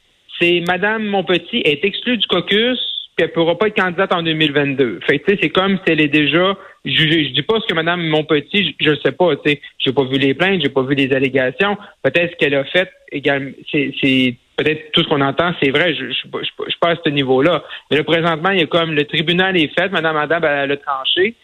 c'est 0.41 0.61
Mme 0.67 1.05
Montpetit 1.05 1.63
est 1.65 1.85
exclue 1.85 2.17
du 2.17 2.27
caucus, 2.27 2.81
puis 3.17 3.25
elle 3.25 3.33
pourra 3.33 3.59
pas 3.59 3.69
être 3.69 3.77
candidate 3.77 4.13
en 4.15 4.23
2022. 4.23 5.01
Fait 5.07 5.19
tu 5.19 5.33
sais, 5.33 5.39
c'est 5.43 5.51
comme 5.51 5.77
si 5.77 5.93
elle 5.93 6.01
est 6.01 6.09
déjà 6.09 6.57
jugée. 6.85 7.27
Je 7.29 7.35
dis 7.35 7.43
pas 7.43 7.61
ce 7.61 7.67
que 7.67 7.75
Mme 7.75 8.09
Montpetit, 8.09 8.75
je, 8.81 8.91
le 8.91 8.97
sais 8.97 9.13
pas, 9.13 9.37
tu 9.37 9.51
sais. 9.51 9.61
J'ai 9.79 9.93
pas 9.93 10.05
vu 10.05 10.19
les 10.19 10.35
plaintes, 10.35 10.63
j'ai 10.63 10.71
pas 10.71 10.83
vu 10.83 10.95
les 10.95 11.13
allégations. 11.13 11.77
Peut-être 12.03 12.33
ce 12.33 12.37
qu'elle 12.37 12.55
a 12.55 12.65
fait 12.65 12.91
également, 13.11 13.51
c'est, 13.71 14.35
peut-être 14.57 14.93
tout 14.93 15.03
ce 15.03 15.09
qu'on 15.09 15.21
entend, 15.21 15.53
c'est 15.63 15.71
vrai, 15.71 15.95
je, 15.95 16.07
je, 16.07 16.23
je, 16.25 16.71
je, 16.71 16.79
pas 16.81 16.91
à 16.91 16.97
ce 17.05 17.11
niveau-là. 17.11 17.63
Mais 17.91 17.99
là, 17.99 18.05
présentement, 18.05 18.51
il 18.51 18.61
y 18.61 18.63
a 18.63 18.67
comme 18.67 18.95
le 18.95 19.05
tribunal 19.05 19.57
est 19.57 19.73
fait, 19.79 19.95
Adab, 19.95 20.45
elle, 20.45 20.65
elle 20.65 20.73
a 20.73 20.77
tranché. 20.79 21.35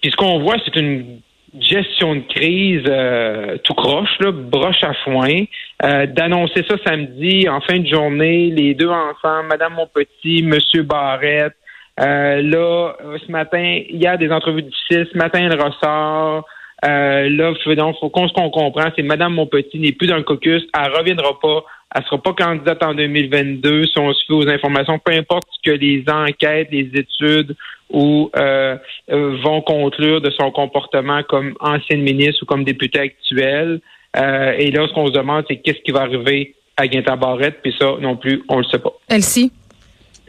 Puis 0.00 0.10
ce 0.10 0.16
qu'on 0.16 0.40
voit, 0.40 0.56
c'est 0.64 0.76
une 0.76 1.20
gestion 1.58 2.16
de 2.16 2.22
crise 2.22 2.84
euh, 2.88 3.58
tout 3.64 3.74
croche, 3.74 4.18
là, 4.20 4.30
broche 4.32 4.82
à 4.82 4.94
foin. 5.04 5.44
Euh, 5.84 6.06
D'annoncer 6.06 6.64
ça 6.68 6.76
samedi, 6.86 7.48
en 7.48 7.60
fin 7.60 7.78
de 7.78 7.86
journée, 7.86 8.50
les 8.50 8.74
deux 8.74 8.88
ensemble, 8.88 9.48
Madame 9.48 9.74
Montpetit, 9.74 10.42
Monsieur 10.42 10.82
Barrette. 10.82 11.54
Euh, 12.00 12.40
là, 12.42 12.96
euh, 13.04 13.18
ce 13.24 13.30
matin, 13.30 13.80
il 13.88 14.02
y 14.02 14.06
a 14.06 14.16
des 14.16 14.30
entrevues 14.30 14.62
difficiles. 14.62 15.06
Ce 15.12 15.18
matin, 15.18 15.40
elle 15.40 15.60
ressort. 15.60 16.46
Euh, 16.84 17.28
là, 17.28 17.52
donc, 17.76 17.96
faut 18.00 18.10
qu'on 18.10 18.28
ce 18.28 18.32
qu'on 18.32 18.50
comprend, 18.50 18.90
c'est 18.96 19.02
Madame 19.02 19.34
Montpetit 19.34 19.78
n'est 19.78 19.92
plus 19.92 20.08
dans 20.08 20.16
le 20.16 20.22
caucus. 20.22 20.64
Elle 20.74 20.92
reviendra 20.92 21.38
pas. 21.40 21.64
Elle 21.94 22.04
sera 22.04 22.18
pas 22.18 22.32
candidate 22.32 22.82
en 22.82 22.94
2022 22.94 23.84
si 23.84 23.98
on 23.98 24.12
se 24.14 24.24
fait 24.26 24.32
aux 24.32 24.48
informations, 24.48 24.98
peu 24.98 25.12
importe 25.12 25.44
ce 25.50 25.70
que 25.70 25.76
les 25.76 26.02
enquêtes, 26.08 26.68
les 26.72 26.90
études 26.94 27.54
ou 27.92 28.30
euh, 28.36 28.76
euh, 29.10 29.36
vont 29.42 29.60
conclure 29.60 30.20
de 30.20 30.30
son 30.30 30.50
comportement 30.50 31.22
comme 31.28 31.54
ancienne 31.60 32.02
ministre 32.02 32.42
ou 32.42 32.46
comme 32.46 32.64
députée 32.64 33.00
actuelle. 33.00 33.80
Euh, 34.16 34.54
et 34.58 34.70
là, 34.70 34.86
ce 34.88 34.92
qu'on 34.94 35.06
se 35.06 35.12
demande, 35.12 35.44
c'est 35.48 35.56
qu'est-ce 35.56 35.80
qui 35.84 35.92
va 35.92 36.00
arriver 36.00 36.54
à 36.76 36.86
Guinta 36.88 37.16
Barrette, 37.16 37.58
puis 37.62 37.74
ça, 37.78 37.94
non 38.00 38.16
plus, 38.16 38.42
on 38.48 38.58
le 38.58 38.64
sait 38.64 38.78
pas. 38.78 38.92
Elsie? 39.08 39.52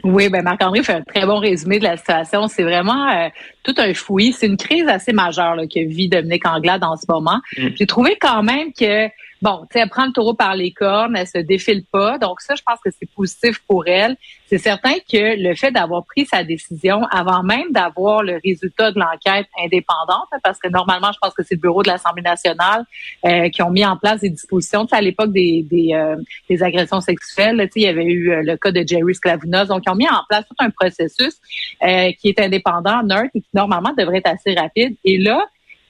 Oui, 0.04 0.28
ben 0.28 0.42
Marc-André 0.42 0.82
fait 0.82 0.92
un 0.92 1.00
très 1.00 1.24
bon 1.24 1.38
résumé 1.38 1.78
de 1.78 1.84
la 1.84 1.96
situation. 1.96 2.46
C'est 2.46 2.62
vraiment 2.62 3.08
euh, 3.10 3.28
tout 3.62 3.74
un 3.78 3.94
fouillis. 3.94 4.34
C'est 4.34 4.46
une 4.46 4.58
crise 4.58 4.86
assez 4.86 5.14
majeure 5.14 5.56
là, 5.56 5.66
que 5.66 5.80
vit 5.86 6.10
Dominique 6.10 6.46
Anglade 6.46 6.84
en 6.84 6.96
ce 6.96 7.06
moment. 7.08 7.40
Mm. 7.56 7.68
J'ai 7.76 7.86
trouvé 7.86 8.16
quand 8.20 8.42
même 8.42 8.72
que, 8.78 9.08
bon, 9.44 9.66
tu 9.70 9.74
sais, 9.74 9.80
elle 9.80 9.90
prend 9.90 10.06
le 10.06 10.12
taureau 10.12 10.32
par 10.32 10.56
les 10.56 10.72
cornes, 10.72 11.14
elle 11.16 11.26
se 11.26 11.38
défile 11.38 11.84
pas. 11.92 12.16
Donc 12.16 12.40
ça, 12.40 12.54
je 12.54 12.62
pense 12.62 12.80
que 12.82 12.90
c'est 12.90 13.08
positif 13.14 13.60
pour 13.68 13.86
elle. 13.86 14.16
C'est 14.46 14.56
certain 14.58 14.94
que 14.94 15.40
le 15.42 15.54
fait 15.54 15.70
d'avoir 15.70 16.02
pris 16.04 16.24
sa 16.24 16.42
décision 16.44 17.02
avant 17.10 17.42
même 17.42 17.70
d'avoir 17.70 18.22
le 18.22 18.40
résultat 18.42 18.90
de 18.92 18.98
l'enquête 18.98 19.46
indépendante, 19.62 20.28
hein, 20.32 20.38
parce 20.42 20.58
que 20.58 20.68
normalement, 20.68 21.12
je 21.12 21.18
pense 21.20 21.34
que 21.34 21.42
c'est 21.42 21.56
le 21.56 21.60
bureau 21.60 21.82
de 21.82 21.88
l'Assemblée 21.88 22.22
nationale 22.22 22.84
euh, 23.26 23.50
qui 23.50 23.60
ont 23.62 23.70
mis 23.70 23.84
en 23.84 23.98
place 23.98 24.20
des 24.20 24.30
dispositions. 24.30 24.86
Tu 24.86 24.90
sais, 24.90 24.96
à 24.96 25.02
l'époque 25.02 25.32
des, 25.32 25.66
des, 25.70 25.92
euh, 25.92 26.16
des 26.48 26.62
agressions 26.62 27.02
sexuelles, 27.02 27.56
là, 27.56 27.66
tu 27.66 27.72
sais, 27.72 27.80
il 27.80 27.84
y 27.84 27.88
avait 27.88 28.06
eu 28.06 28.32
euh, 28.32 28.42
le 28.42 28.56
cas 28.56 28.72
de 28.72 28.82
Jerry 28.86 29.14
Sklavounos. 29.14 29.66
Donc, 29.66 29.82
ils 29.86 29.90
ont 29.90 29.94
mis 29.94 30.08
en 30.08 30.22
place 30.26 30.44
tout 30.48 30.56
un 30.58 30.70
processus 30.70 31.34
euh, 31.82 32.12
qui 32.18 32.30
est 32.30 32.40
indépendant, 32.40 33.02
neutre 33.02 33.30
et 33.34 33.40
qui 33.42 33.50
normalement 33.52 33.92
devrait 33.98 34.18
être 34.18 34.30
assez 34.30 34.54
rapide. 34.54 34.96
Et 35.04 35.18
là, 35.18 35.44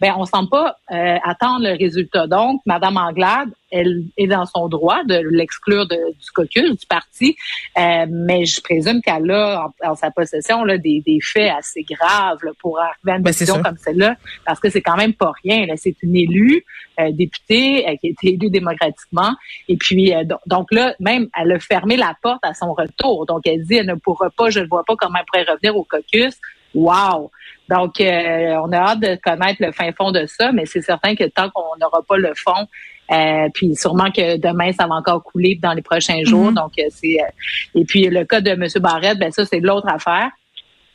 ben 0.04 0.14
on 0.18 0.26
semble 0.26 0.50
pas 0.50 0.76
euh, 0.92 1.16
attendre 1.24 1.60
le 1.62 1.78
résultat. 1.78 2.26
Donc, 2.26 2.60
Madame 2.66 2.98
Anglade, 2.98 3.48
elle 3.70 4.04
est 4.18 4.26
dans 4.26 4.44
son 4.44 4.68
droit 4.68 5.02
de 5.02 5.16
l'exclure 5.30 5.86
du 5.88 6.30
caucus 6.34 6.76
du 6.78 6.86
parti, 6.86 7.36
euh, 7.78 8.04
mais 8.10 8.44
je 8.44 8.60
présume 8.60 9.00
qu'elle 9.00 9.30
a 9.30 9.66
en, 9.82 9.94
sa 9.94 10.10
possession 10.10 10.62
là, 10.62 10.76
des, 10.76 11.02
des 11.06 11.20
faits 11.22 11.52
assez 11.58 11.82
graves 11.84 12.40
là, 12.42 12.50
pour 12.60 12.78
arriver 12.78 13.12
à 13.12 13.16
une 13.16 13.22
Ben, 13.22 13.30
décision 13.30 13.62
comme 13.62 13.78
celle-là, 13.78 14.16
parce 14.44 14.60
que 14.60 14.68
c'est 14.68 14.82
quand 14.82 14.96
même 14.96 15.14
pas 15.14 15.32
rien. 15.42 15.64
C'est 15.76 15.96
une 16.02 16.16
élue 16.16 16.66
euh, 17.00 17.10
députée 17.10 17.88
euh, 17.88 17.96
qui 17.96 18.08
a 18.08 18.10
été 18.10 18.34
élue 18.34 18.50
démocratiquement, 18.50 19.32
et 19.68 19.76
puis 19.78 20.14
euh, 20.14 20.24
donc, 20.24 20.40
donc 20.46 20.66
là, 20.70 20.94
même 21.00 21.28
elle 21.40 21.52
a 21.52 21.58
fermé 21.58 21.96
la 21.96 22.14
porte 22.22 22.44
à 22.44 22.52
son 22.52 22.74
retour. 22.74 23.24
Donc 23.24 23.46
elle 23.46 23.64
dit 23.64 23.76
elle 23.76 23.86
ne 23.86 23.94
pourra 23.94 24.28
pas, 24.28 24.50
je 24.50 24.60
ne 24.60 24.66
vois 24.66 24.84
pas 24.84 24.96
comment 24.96 25.18
elle 25.18 25.24
pourrait 25.24 25.50
revenir 25.50 25.74
au 25.74 25.84
caucus. 25.84 26.34
Wow! 26.74 27.30
Donc, 27.68 28.00
euh, 28.00 28.56
on 28.62 28.72
a 28.72 28.76
hâte 28.76 29.00
de 29.00 29.18
connaître 29.22 29.56
le 29.60 29.72
fin 29.72 29.90
fond 29.92 30.12
de 30.12 30.26
ça, 30.26 30.52
mais 30.52 30.66
c'est 30.66 30.82
certain 30.82 31.14
que 31.14 31.24
tant 31.24 31.48
qu'on 31.50 31.76
n'aura 31.80 32.02
pas 32.02 32.16
le 32.16 32.32
fond, 32.34 32.66
euh, 33.12 33.48
puis 33.52 33.74
sûrement 33.74 34.10
que 34.10 34.36
demain, 34.36 34.72
ça 34.72 34.86
va 34.86 34.96
encore 34.96 35.22
couler 35.22 35.58
dans 35.62 35.72
les 35.72 35.82
prochains 35.82 36.24
jours. 36.24 36.50
Mhm. 36.50 36.54
Donc, 36.54 36.72
euh, 36.78 36.84
c'est 36.90 37.18
euh, 37.20 37.80
et 37.80 37.84
puis 37.84 38.08
le 38.08 38.24
cas 38.24 38.40
de 38.40 38.50
M. 38.50 38.66
Barrette, 38.80 39.18
ben 39.18 39.30
ça, 39.30 39.44
c'est 39.44 39.60
de 39.60 39.66
l'autre 39.66 39.88
affaire. 39.88 40.30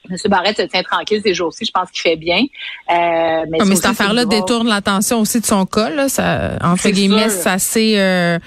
M. 0.09 0.15
Barrette 0.27 0.57
se 0.57 0.63
tient 0.63 0.81
tranquille 0.81 1.21
ces 1.23 1.33
jours-ci, 1.33 1.65
je 1.65 1.71
pense 1.71 1.91
qu'il 1.91 2.01
fait 2.01 2.15
bien. 2.15 2.39
Euh, 2.39 3.45
mais 3.49 3.57
Ah, 3.59 3.65
mais 3.65 3.75
cette 3.75 3.85
affaire-là 3.85 4.25
détourne 4.25 4.67
l'attention 4.67 5.19
aussi 5.19 5.39
de 5.39 5.45
son 5.45 5.65
cas. 5.65 5.89
Là, 5.89 6.09
ça, 6.09 6.57
entre 6.63 6.89
guillemets, 6.89 7.29
ça 7.29 7.59
c'est 7.59 7.99
euh, 7.99 8.39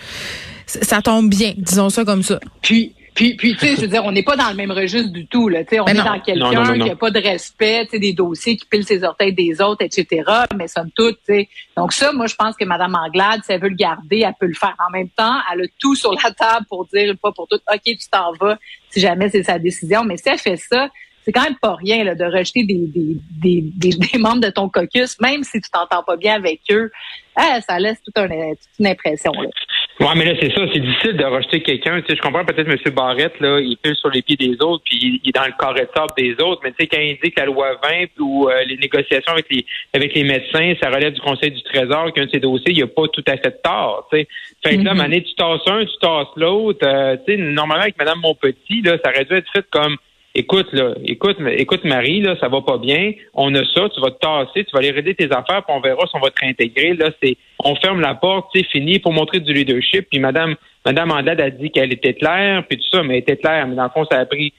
ça 0.67 1.03
tombe 1.03 1.29
bien, 1.29 1.53
disons 1.57 1.91
ça 1.91 2.05
comme 2.05 2.23
ça. 2.23 2.41
Puis, 2.63 2.95
puis, 3.15 3.35
puis, 3.37 3.53
tu 3.55 3.59
sais, 3.67 3.77
je 3.77 3.81
veux 3.83 3.89
dire, 3.89 4.05
on 4.05 4.13
n'est 4.13 4.23
pas 4.23 4.37
dans 4.37 4.49
le 4.49 4.55
même 4.55 4.71
registre 4.71 5.11
du 5.13 5.27
tout. 5.27 5.49
Là, 5.49 5.65
tu 5.65 5.71
sais, 5.75 5.81
on 5.81 5.85
Ben 5.85 5.95
est 5.95 5.99
non. 5.99 6.05
dans 6.05 6.21
quelqu'un 6.21 6.73
qui 6.73 6.79
n'a 6.89 6.97
pas 6.97 7.11
de 7.11 7.21
respect, 7.21 7.85
tu 7.85 7.91
sais, 7.93 7.99
des 7.99 8.13
dossiers 8.15 8.57
qui 8.57 8.65
pilent 8.67 8.87
ses 8.87 9.05
orteils 9.05 9.33
des 9.35 9.61
autres, 9.61 9.85
etc. 9.85 10.23
Mais 10.57 10.67
somme 10.69 10.91
toute, 10.97 11.17
tu 11.27 11.35
sais. 11.35 11.49
Donc 11.77 11.93
ça, 11.93 12.13
moi, 12.13 12.27
je 12.27 12.35
pense 12.35 12.57
que 12.57 12.65
Mme 12.65 12.95
Anglade, 12.95 13.41
si 13.45 13.53
elle 13.53 13.61
veut 13.61 13.69
le 13.69 13.77
garder, 13.77 14.21
elle 14.27 14.35
peut 14.41 14.47
le 14.47 14.55
faire. 14.55 14.75
En 14.87 14.91
même 14.91 15.09
temps, 15.11 15.37
elle 15.53 15.61
a 15.63 15.65
tout 15.79 15.95
sur 15.95 16.13
la 16.13 16.31
table 16.33 16.67
pour 16.69 16.87
dire 16.87 17.11
une 17.11 17.19
fois 17.19 17.33
pour 17.35 17.47
toutes, 17.49 17.63
OK, 17.73 17.81
tu 17.85 17.97
t'en 18.11 18.33
vas, 18.41 18.59
si 18.91 19.01
jamais 19.01 19.29
c'est 19.29 19.43
sa 19.43 19.59
décision. 19.59 20.05
Mais 20.05 20.17
si 20.17 20.29
elle 20.29 20.39
fait 20.39 20.57
ça, 20.57 20.89
c'est 21.25 21.31
quand 21.31 21.45
même 21.45 21.57
pas 21.63 21.77
rien 21.77 22.03
là, 22.03 22.15
de 22.17 22.25
rejeter 22.25 22.65
des, 22.65 22.81
des, 22.89 23.17
des, 23.31 23.61
des, 23.77 23.91
des 23.97 24.19
membres 24.19 24.41
de 24.41 24.51
ton 24.51 24.69
caucus, 24.69 25.21
même 25.21 25.45
si 25.45 25.61
tu 25.61 25.71
t'entends 25.71 26.03
pas 26.03 26.17
bien 26.17 26.35
avec 26.35 26.61
eux. 26.73 26.91
Ah, 27.37 27.61
ça 27.67 27.79
laisse 27.79 27.99
toute, 28.05 28.19
un- 28.19 28.27
toute 28.27 28.59
une 28.81 28.89
impression. 28.89 29.31
Là. 29.33 29.49
Ouais, 30.01 30.07
mais 30.17 30.25
là, 30.25 30.33
c'est 30.41 30.53
ça, 30.53 30.63
c'est 30.73 30.81
difficile 30.81 31.17
de 31.17 31.25
rejeter 31.25 31.63
quelqu'un. 31.63 32.01
Tu 32.01 32.09
sais, 32.09 32.17
je 32.17 32.23
comprends 32.23 32.45
peut-être 32.45 32.69
M. 32.69 32.95
Barrette, 32.95 33.39
là, 33.41 33.61
il 33.61 33.77
pile 33.77 33.95
sur 33.95 34.11
les 34.11 34.23
pieds 34.23 34.37
des 34.37 34.57
autres, 34.63 34.83
puis 34.85 35.21
il, 35.23 35.29
est 35.29 35.33
dans 35.33 35.45
le 35.45 35.53
carré 35.59 35.83
de 35.83 35.91
sable 35.95 36.13
des 36.17 36.33
autres, 36.43 36.63
mais 36.65 36.71
tu 36.71 36.77
sais, 36.81 36.87
quand 36.87 37.01
il 37.01 37.19
dit 37.23 37.31
que 37.31 37.41
la 37.41 37.47
loi 37.47 37.79
20 37.83 38.07
ou 38.21 38.49
euh, 38.49 38.65
les 38.65 38.79
négociations 38.79 39.33
avec 39.33 39.47
les 39.51 39.65
avec 39.93 40.15
les 40.15 40.25
médecins, 40.25 40.73
ça 40.83 40.89
relève 40.89 41.13
du 41.13 41.21
Conseil 41.21 41.51
du 41.51 41.63
Trésor, 41.63 42.13
qu'un 42.13 42.25
de 42.25 42.31
ces 42.31 42.41
dossiers, 42.41 42.71
il 42.73 42.77
n'y 42.77 42.83
a 42.83 42.87
pas 42.87 43.07
tout 43.09 43.25
à 43.29 43.37
fait 43.37 43.51
de 43.51 43.61
tort. 43.63 44.09
Tu 44.11 44.19
sais. 44.19 44.29
Fait 44.65 44.77
que 44.79 44.83
là, 44.83 44.95
mané, 44.95 45.23
tu 45.23 45.35
tasses 45.35 45.61
un, 45.67 45.85
tu 45.85 45.97
tasses 46.01 46.35
l'autre. 46.37 46.87
euh, 46.87 47.17
tu 47.27 47.35
sais, 47.35 47.39
normalement, 47.39 47.83
avec 47.83 47.99
Mme 47.99 48.21
Monpetit, 48.21 48.83
là, 48.83 48.97
ça 49.05 49.11
aurait 49.11 49.25
dû 49.25 49.35
être 49.35 49.51
fait 49.53 49.67
comme 49.71 49.97
Écoute, 50.35 50.73
là, 50.73 50.95
écoute, 51.05 51.37
écoute, 51.59 51.85
Marie, 51.85 52.23
là, 52.23 52.37
ça 52.41 52.49
va 52.49 52.63
pas 52.63 52.79
bien. 52.79 53.13
On 53.35 53.55
a 53.55 53.63
ça, 53.65 53.89
tu 53.91 54.01
vas 54.01 54.11
te 54.11 54.19
tasser, 54.19 54.65
tu 54.65 54.71
vas 54.73 54.79
aller 54.79 54.91
raider 54.91 55.15
tes 55.15 55.27
affaires, 55.27 55.63
puis 55.63 55.77
on 55.77 55.81
verra 55.81 56.07
si 56.07 56.17
on 56.17 56.21
va 56.21 56.31
te 56.31 56.41
réintégrer. 56.41 56.95
Là, 56.95 57.11
c'est, 57.23 57.37
on 57.63 57.75
ferme 57.77 58.01
la 58.01 58.15
porte, 58.15 58.49
c'est 58.55 58.65
fini 58.65 58.99
pour 58.99 59.13
montrer 59.13 59.41
du 59.41 59.53
leadership. 59.53 60.09
Puis 60.11 60.21
Madame, 60.21 60.55
Madame 60.87 61.11
Andade 61.11 61.41
a 61.41 61.51
dit 61.51 61.71
qu'elle 61.71 61.93
était 61.93 62.15
claire, 62.15 62.65
puis 62.67 62.79
tout 62.79 62.89
ça, 62.91 63.03
mais 63.03 63.17
elle 63.17 63.21
était 63.21 63.37
claire. 63.37 63.67
Mais 63.67 63.75
dans 63.75 63.85
le 63.85 63.91
fond, 63.91 64.07
ça 64.11 64.19
a 64.21 64.25
pris, 64.25 64.55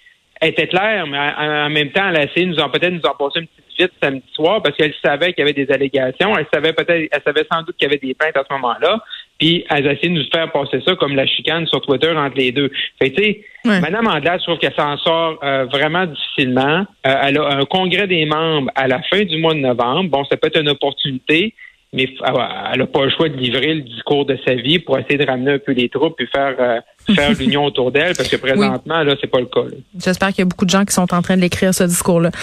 était 0.50 0.67
claire, 0.67 1.07
mais 1.07 1.17
en, 1.17 1.65
en 1.65 1.69
même 1.69 1.91
temps, 1.91 2.07
elle 2.09 2.17
a 2.17 2.23
essayé 2.23 2.45
de 2.45 2.51
nous 2.51 2.59
en 2.59 2.69
peut-être 2.69 2.93
nous 2.93 3.01
en 3.09 3.15
passer 3.15 3.39
une 3.39 3.47
petite 3.47 3.63
vite 3.79 3.91
samedi 4.01 4.23
soir 4.33 4.62
parce 4.62 4.75
qu'elle 4.77 4.93
savait 5.03 5.33
qu'il 5.33 5.45
y 5.45 5.50
avait 5.50 5.65
des 5.65 5.71
allégations. 5.71 6.38
Elle 6.38 6.47
savait 6.53 6.73
peut-être, 6.73 7.09
elle 7.12 7.21
savait 7.25 7.45
sans 7.51 7.63
doute 7.63 7.75
qu'il 7.77 7.88
y 7.88 7.91
avait 7.91 8.00
des 8.00 8.13
plaintes 8.13 8.38
à 8.38 8.43
ce 8.47 8.53
moment-là. 8.53 9.03
Puis 9.39 9.65
elle 9.69 9.88
a 9.88 9.93
essayé 9.93 10.09
de 10.09 10.19
nous 10.19 10.29
faire 10.31 10.51
passer 10.51 10.81
ça 10.85 10.95
comme 10.95 11.15
la 11.15 11.25
chicane 11.25 11.65
sur 11.67 11.81
Twitter 11.81 12.12
entre 12.12 12.38
les 12.38 12.51
deux. 12.51 12.69
Fait 13.01 13.09
tu 13.12 13.23
sais, 13.23 13.41
Ouais. 13.65 13.79
Madame 13.79 14.07
Andelade, 14.07 14.41
je 14.41 14.45
trouve 14.45 14.57
qu'elle 14.57 14.75
s'en 14.75 14.97
sort 14.97 15.39
euh, 15.41 15.63
vraiment 15.71 16.05
difficilement. 16.05 16.85
Euh, 17.07 17.15
elle 17.23 17.38
a 17.38 17.47
un 17.59 17.63
congrès 17.63 18.07
des 18.07 18.25
membres 18.25 18.69
à 18.75 18.89
la 18.89 19.01
fin 19.03 19.23
du 19.23 19.38
mois 19.38 19.53
de 19.53 19.59
novembre. 19.59 20.09
Bon, 20.09 20.25
ça 20.25 20.35
peut 20.35 20.47
être 20.47 20.59
une 20.59 20.67
opportunité, 20.67 21.53
mais 21.93 22.05
f- 22.05 22.69
elle 22.73 22.79
n'a 22.79 22.85
pas 22.88 23.05
le 23.05 23.12
choix 23.12 23.29
de 23.29 23.35
livrer 23.38 23.75
le 23.75 23.81
discours 23.81 24.25
de 24.25 24.38
sa 24.45 24.55
vie 24.55 24.79
pour 24.79 24.97
essayer 24.97 25.17
de 25.17 25.25
ramener 25.25 25.53
un 25.53 25.59
peu 25.59 25.71
les 25.73 25.89
troupes 25.89 26.19
et 26.19 26.27
faire 26.27 26.55
euh, 26.59 26.79
faire 27.15 27.31
l'union 27.39 27.65
autour 27.65 27.91
d'elle, 27.91 28.15
parce 28.15 28.29
que 28.29 28.35
présentement, 28.38 29.03
là, 29.03 29.15
c'est 29.21 29.27
pas 29.29 29.39
le 29.39 29.45
cas. 29.45 29.62
là. 29.63 29.77
J'espère 30.03 30.29
qu'il 30.29 30.39
y 30.39 30.41
a 30.41 30.45
beaucoup 30.45 30.65
de 30.65 30.69
gens 30.71 30.85
qui 30.85 30.93
sont 30.93 31.13
en 31.13 31.21
train 31.21 31.35
de 31.38 31.41
l'écrire 31.41 31.73
ce 31.73 31.83
discours-là. 31.83 32.31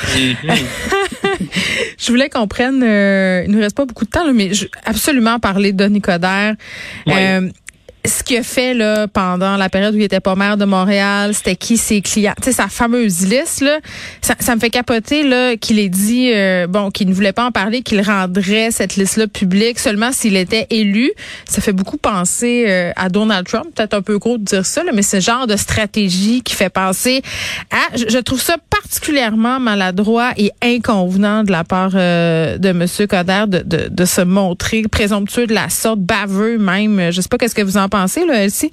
Je 1.99 2.11
voulais 2.11 2.29
qu'on 2.29 2.47
prenne, 2.47 2.83
euh, 2.83 3.45
il 3.47 3.53
nous 3.53 3.61
reste 3.61 3.77
pas 3.77 3.85
beaucoup 3.85 4.05
de 4.05 4.11
temps, 4.11 4.25
là, 4.25 4.33
mais 4.33 4.53
je, 4.55 4.67
absolument 4.85 5.39
parler 5.39 5.73
de. 5.73 5.85
Ouais. 5.85 6.01
Euh, 7.09 7.49
ce 8.05 8.23
qu'il 8.23 8.39
a 8.39 8.43
fait 8.43 8.75
là 8.75 9.09
pendant 9.09 9.57
la 9.57 9.69
période 9.69 9.95
où 9.95 9.99
il 9.99 10.05
était 10.05 10.21
pas 10.21 10.35
maire 10.35 10.57
de 10.57 10.65
Montréal, 10.65 11.35
c'était 11.35 11.57
qui 11.57 11.77
ses 11.77 12.01
clients, 12.01 12.35
tu 12.39 12.45
sais 12.45 12.53
sa 12.53 12.69
fameuse 12.69 13.27
liste 13.27 13.61
là, 13.61 13.79
ça, 14.23 14.35
ça 14.39 14.55
me 14.55 14.61
fait 14.61 14.71
capoter 14.71 15.23
là 15.23 15.57
qu'il 15.57 15.79
ait 15.79 15.89
dit 15.89 16.33
euh, 16.33 16.67
bon 16.67 16.91
qu'il 16.91 17.09
ne 17.09 17.15
voulait 17.15 17.33
pas 17.33 17.45
en 17.45 17.51
parler, 17.51 17.83
qu'il 17.83 18.01
rendrait 18.01 18.71
cette 18.71 18.97
liste 18.97 19.17
là 19.17 19.27
publique 19.27 19.79
seulement 19.79 20.13
s'il 20.13 20.37
était 20.37 20.67
élu. 20.71 21.13
Ça 21.47 21.61
fait 21.61 21.73
beaucoup 21.73 21.99
penser 21.99 22.65
euh, 22.69 22.93
à 22.97 23.09
Donald 23.09 23.47
Trump, 23.47 23.67
peut-être 23.75 23.95
un 23.95 24.03
peu 24.03 24.19
gros 24.19 24.39
de 24.39 24.45
dire 24.45 24.65
ça 24.65 24.83
là, 24.83 24.93
mais 24.95 25.03
ce 25.03 25.21
genre 25.21 25.47
de 25.47 25.57
stratégie 25.57 26.43
qui 26.43 26.55
fait 26.55 26.71
penser 26.71 27.23
à 27.71 27.97
je, 27.97 28.05
je 28.09 28.19
trouve 28.19 28.41
ça 28.41 28.57
particulièrement 28.83 29.61
maladroit 29.61 30.33
et 30.37 30.53
inconvenant 30.63 31.45
de 31.45 31.53
la 31.53 31.65
part 31.65 31.93
euh, 31.95 32.59
de 32.59 32.73
monsieur 32.73 33.07
Coderre 33.07 33.49
de, 33.49 33.59
de, 33.59 33.89
de 33.91 34.05
se 34.05 34.21
montrer 34.21 34.83
présomptueux 34.83 35.47
de 35.47 35.55
la 35.55 35.69
sorte, 35.69 36.01
baveux 36.01 36.59
même. 36.59 37.11
Je 37.11 37.21
sais 37.21 37.29
pas 37.29 37.39
qu'est-ce 37.39 37.55
que 37.55 37.63
vous 37.63 37.77
en 37.77 37.89
pensez, 37.89 38.25
là, 38.27 38.45
Elsie? 38.45 38.73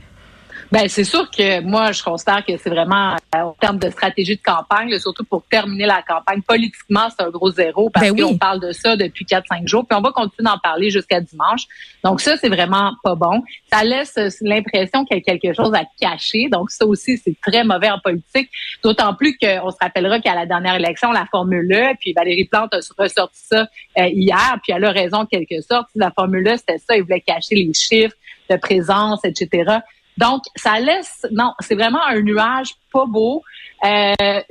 Ben 0.72 0.88
c'est 0.90 1.04
sûr 1.04 1.30
que 1.32 1.62
moi 1.62 1.92
je 1.92 2.04
considère 2.04 2.44
que 2.46 2.58
c'est 2.58 2.70
vraiment 2.70 3.16
euh, 3.36 3.40
en 3.40 3.52
termes 3.54 3.80
de 3.80 3.90
stratégie 3.90 4.36
de 4.36 4.42
campagne, 4.42 4.90
là, 4.90 5.00
surtout 5.00 5.24
pour 5.24 5.44
terminer 5.44 5.86
la 5.86 6.02
campagne 6.02 6.42
politiquement, 6.42 7.08
c'est 7.10 7.24
un 7.24 7.30
gros 7.30 7.52
zéro 7.52 7.90
parce 7.90 8.06
Ben 8.06 8.14
oui. 8.14 8.22
qu'on 8.22 8.38
parle 8.38 8.60
de 8.60 8.72
ça 8.74 8.98
depuis 8.98 9.26
4-5 9.26 9.68
jours, 9.68 9.86
puis 9.88 9.98
on 9.98 10.02
va 10.02 10.12
continuer 10.12 10.50
d'en 10.50 10.58
parler 10.58 10.90
jusqu'à 10.90 11.22
dimanche. 11.22 11.64
Donc 12.04 12.20
ça 12.22 12.36
c'est 12.38 12.50
vraiment 12.50 12.92
pas 13.04 13.16
bon. 13.16 13.42
Ça 13.72 13.84
laisse 13.84 14.18
euh, 14.18 14.30
l'impression 14.42 15.06
qu'il 15.06 15.18
y 15.18 15.20
a 15.20 15.24
quelque 15.24 15.54
chose 15.54 15.74
à 15.74 15.84
cacher. 16.00 16.50
Donc 16.52 16.70
ça 16.70 16.86
aussi 16.86 17.18
c'est 17.18 17.36
très 17.42 17.64
mauvais 17.64 17.90
en 17.90 18.00
politique. 18.00 18.50
D'autant 18.84 19.14
plus 19.14 19.38
qu'on 19.38 19.72
se 19.72 19.78
rappellera 19.82 20.20
qu'à 20.20 20.36
la 20.36 20.46
dernière 20.46 20.76
élection 20.76 21.12
la 21.12 21.26
formule 21.32 21.72
E, 21.72 21.94
puis 22.00 22.14
Valérie 22.14 22.46
Plante 22.46 22.74
a 22.74 22.80
ressorti 22.98 23.40
ça 23.40 23.68
euh, 24.00 24.08
hier, 24.08 24.58
puis 24.64 24.74
elle 24.76 24.84
a 24.84 24.92
raison 24.92 25.20
en 25.20 25.26
quelque 25.26 25.62
sorte. 25.62 25.88
La 25.96 26.12
formule 26.12 26.48
E 26.48 26.58
c'était 26.58 26.80
ça, 26.80 26.98
il 26.98 27.04
voulait 27.04 27.22
cacher 27.22 27.56
les 27.56 27.72
chiffres 27.74 28.16
de 28.50 28.56
présence, 28.56 29.24
etc. 29.24 29.80
Donc, 30.18 30.44
ça 30.56 30.80
laisse, 30.80 31.26
non, 31.32 31.54
c'est 31.60 31.76
vraiment 31.76 32.04
un 32.04 32.22
nuage 32.22 32.70
pas 32.92 33.06
beau. 33.06 33.44
Euh, 33.86 34.42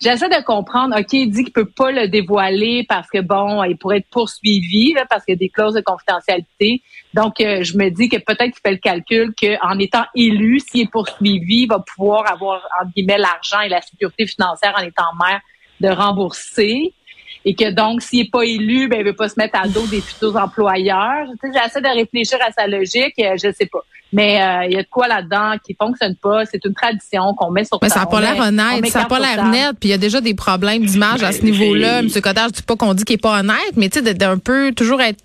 J'essaie 0.00 0.28
de 0.28 0.44
comprendre, 0.44 0.96
OK, 0.96 1.12
il 1.12 1.28
dit 1.28 1.42
qu'il 1.42 1.52
peut 1.52 1.68
pas 1.68 1.90
le 1.90 2.06
dévoiler 2.06 2.86
parce 2.88 3.08
que, 3.10 3.20
bon, 3.20 3.64
il 3.64 3.76
pourrait 3.76 3.98
être 3.98 4.10
poursuivi, 4.10 4.92
là, 4.92 5.04
parce 5.10 5.24
qu'il 5.24 5.34
y 5.34 5.36
a 5.36 5.38
des 5.38 5.48
clauses 5.48 5.74
de 5.74 5.80
confidentialité. 5.80 6.82
Donc, 7.14 7.40
euh, 7.40 7.64
je 7.64 7.76
me 7.76 7.88
dis 7.88 8.08
que 8.08 8.16
peut-être 8.16 8.52
qu'il 8.52 8.62
fait 8.64 8.70
le 8.70 8.76
calcul 8.76 9.34
qu'en 9.34 9.76
étant 9.80 10.04
élu, 10.14 10.60
s'il 10.60 10.82
est 10.82 10.90
poursuivi, 10.90 11.62
il 11.62 11.66
va 11.66 11.80
pouvoir 11.80 12.30
avoir, 12.30 12.62
entre 12.80 12.92
guillemets, 12.94 13.18
l'argent 13.18 13.60
et 13.60 13.68
la 13.68 13.82
sécurité 13.82 14.26
financière 14.28 14.74
en 14.78 14.82
étant 14.82 15.12
maire 15.20 15.40
de 15.80 15.88
rembourser. 15.88 16.94
Et 17.44 17.54
que 17.56 17.70
donc, 17.70 18.00
s'il 18.00 18.20
n'est 18.20 18.30
pas 18.30 18.44
élu, 18.44 18.88
ben, 18.88 19.00
il 19.00 19.04
veut 19.04 19.16
pas 19.16 19.28
se 19.28 19.34
mettre 19.36 19.58
à 19.60 19.66
dos 19.66 19.86
des 19.88 20.00
futurs 20.00 20.36
employeurs. 20.36 21.26
J'essaie 21.42 21.80
de 21.80 21.88
réfléchir 21.88 22.38
à 22.46 22.52
sa 22.52 22.68
logique, 22.68 23.14
euh, 23.18 23.36
je 23.36 23.50
sais 23.52 23.66
pas. 23.66 23.82
Mais 24.12 24.40
euh, 24.40 24.64
il 24.66 24.72
y 24.72 24.78
a 24.78 24.82
de 24.82 24.88
quoi 24.90 25.06
là-dedans 25.06 25.52
qui 25.64 25.74
fonctionne 25.78 26.14
pas? 26.16 26.44
C'est 26.46 26.64
une 26.64 26.72
tradition 26.74 27.34
qu'on 27.36 27.50
met 27.50 27.64
sur 27.64 27.78
Mais 27.82 27.88
ça 27.90 28.00
n'a 28.00 28.06
pas 28.06 28.20
l'air 28.20 28.36
on 28.38 28.42
honnête, 28.48 28.86
ça 28.86 29.00
n'a 29.00 29.04
pas 29.04 29.18
l'air 29.20 29.44
net, 29.48 29.76
puis 29.78 29.88
il 29.88 29.90
y 29.90 29.94
a 29.94 29.98
déjà 29.98 30.20
des 30.20 30.34
problèmes 30.34 30.84
d'image 30.84 31.22
à 31.22 31.32
ce 31.32 31.42
Mais 31.44 31.50
niveau-là. 31.50 32.00
c'est- 32.08 32.16
M. 32.18 32.22
Coderre, 32.22 32.46
je 32.48 32.52
dis 32.54 32.62
pas 32.62 32.76
qu'on 32.76 32.94
dit 32.94 33.04
qu'il 33.04 33.14
est 33.14 33.22
pas 33.22 33.40
honnête, 33.40 33.74
mais 33.76 33.88
tu 33.90 33.98
sais, 33.98 34.04
d'être 34.04 34.22
un 34.22 34.38
peu, 34.38 34.72
toujours 34.72 35.00
être 35.02 35.22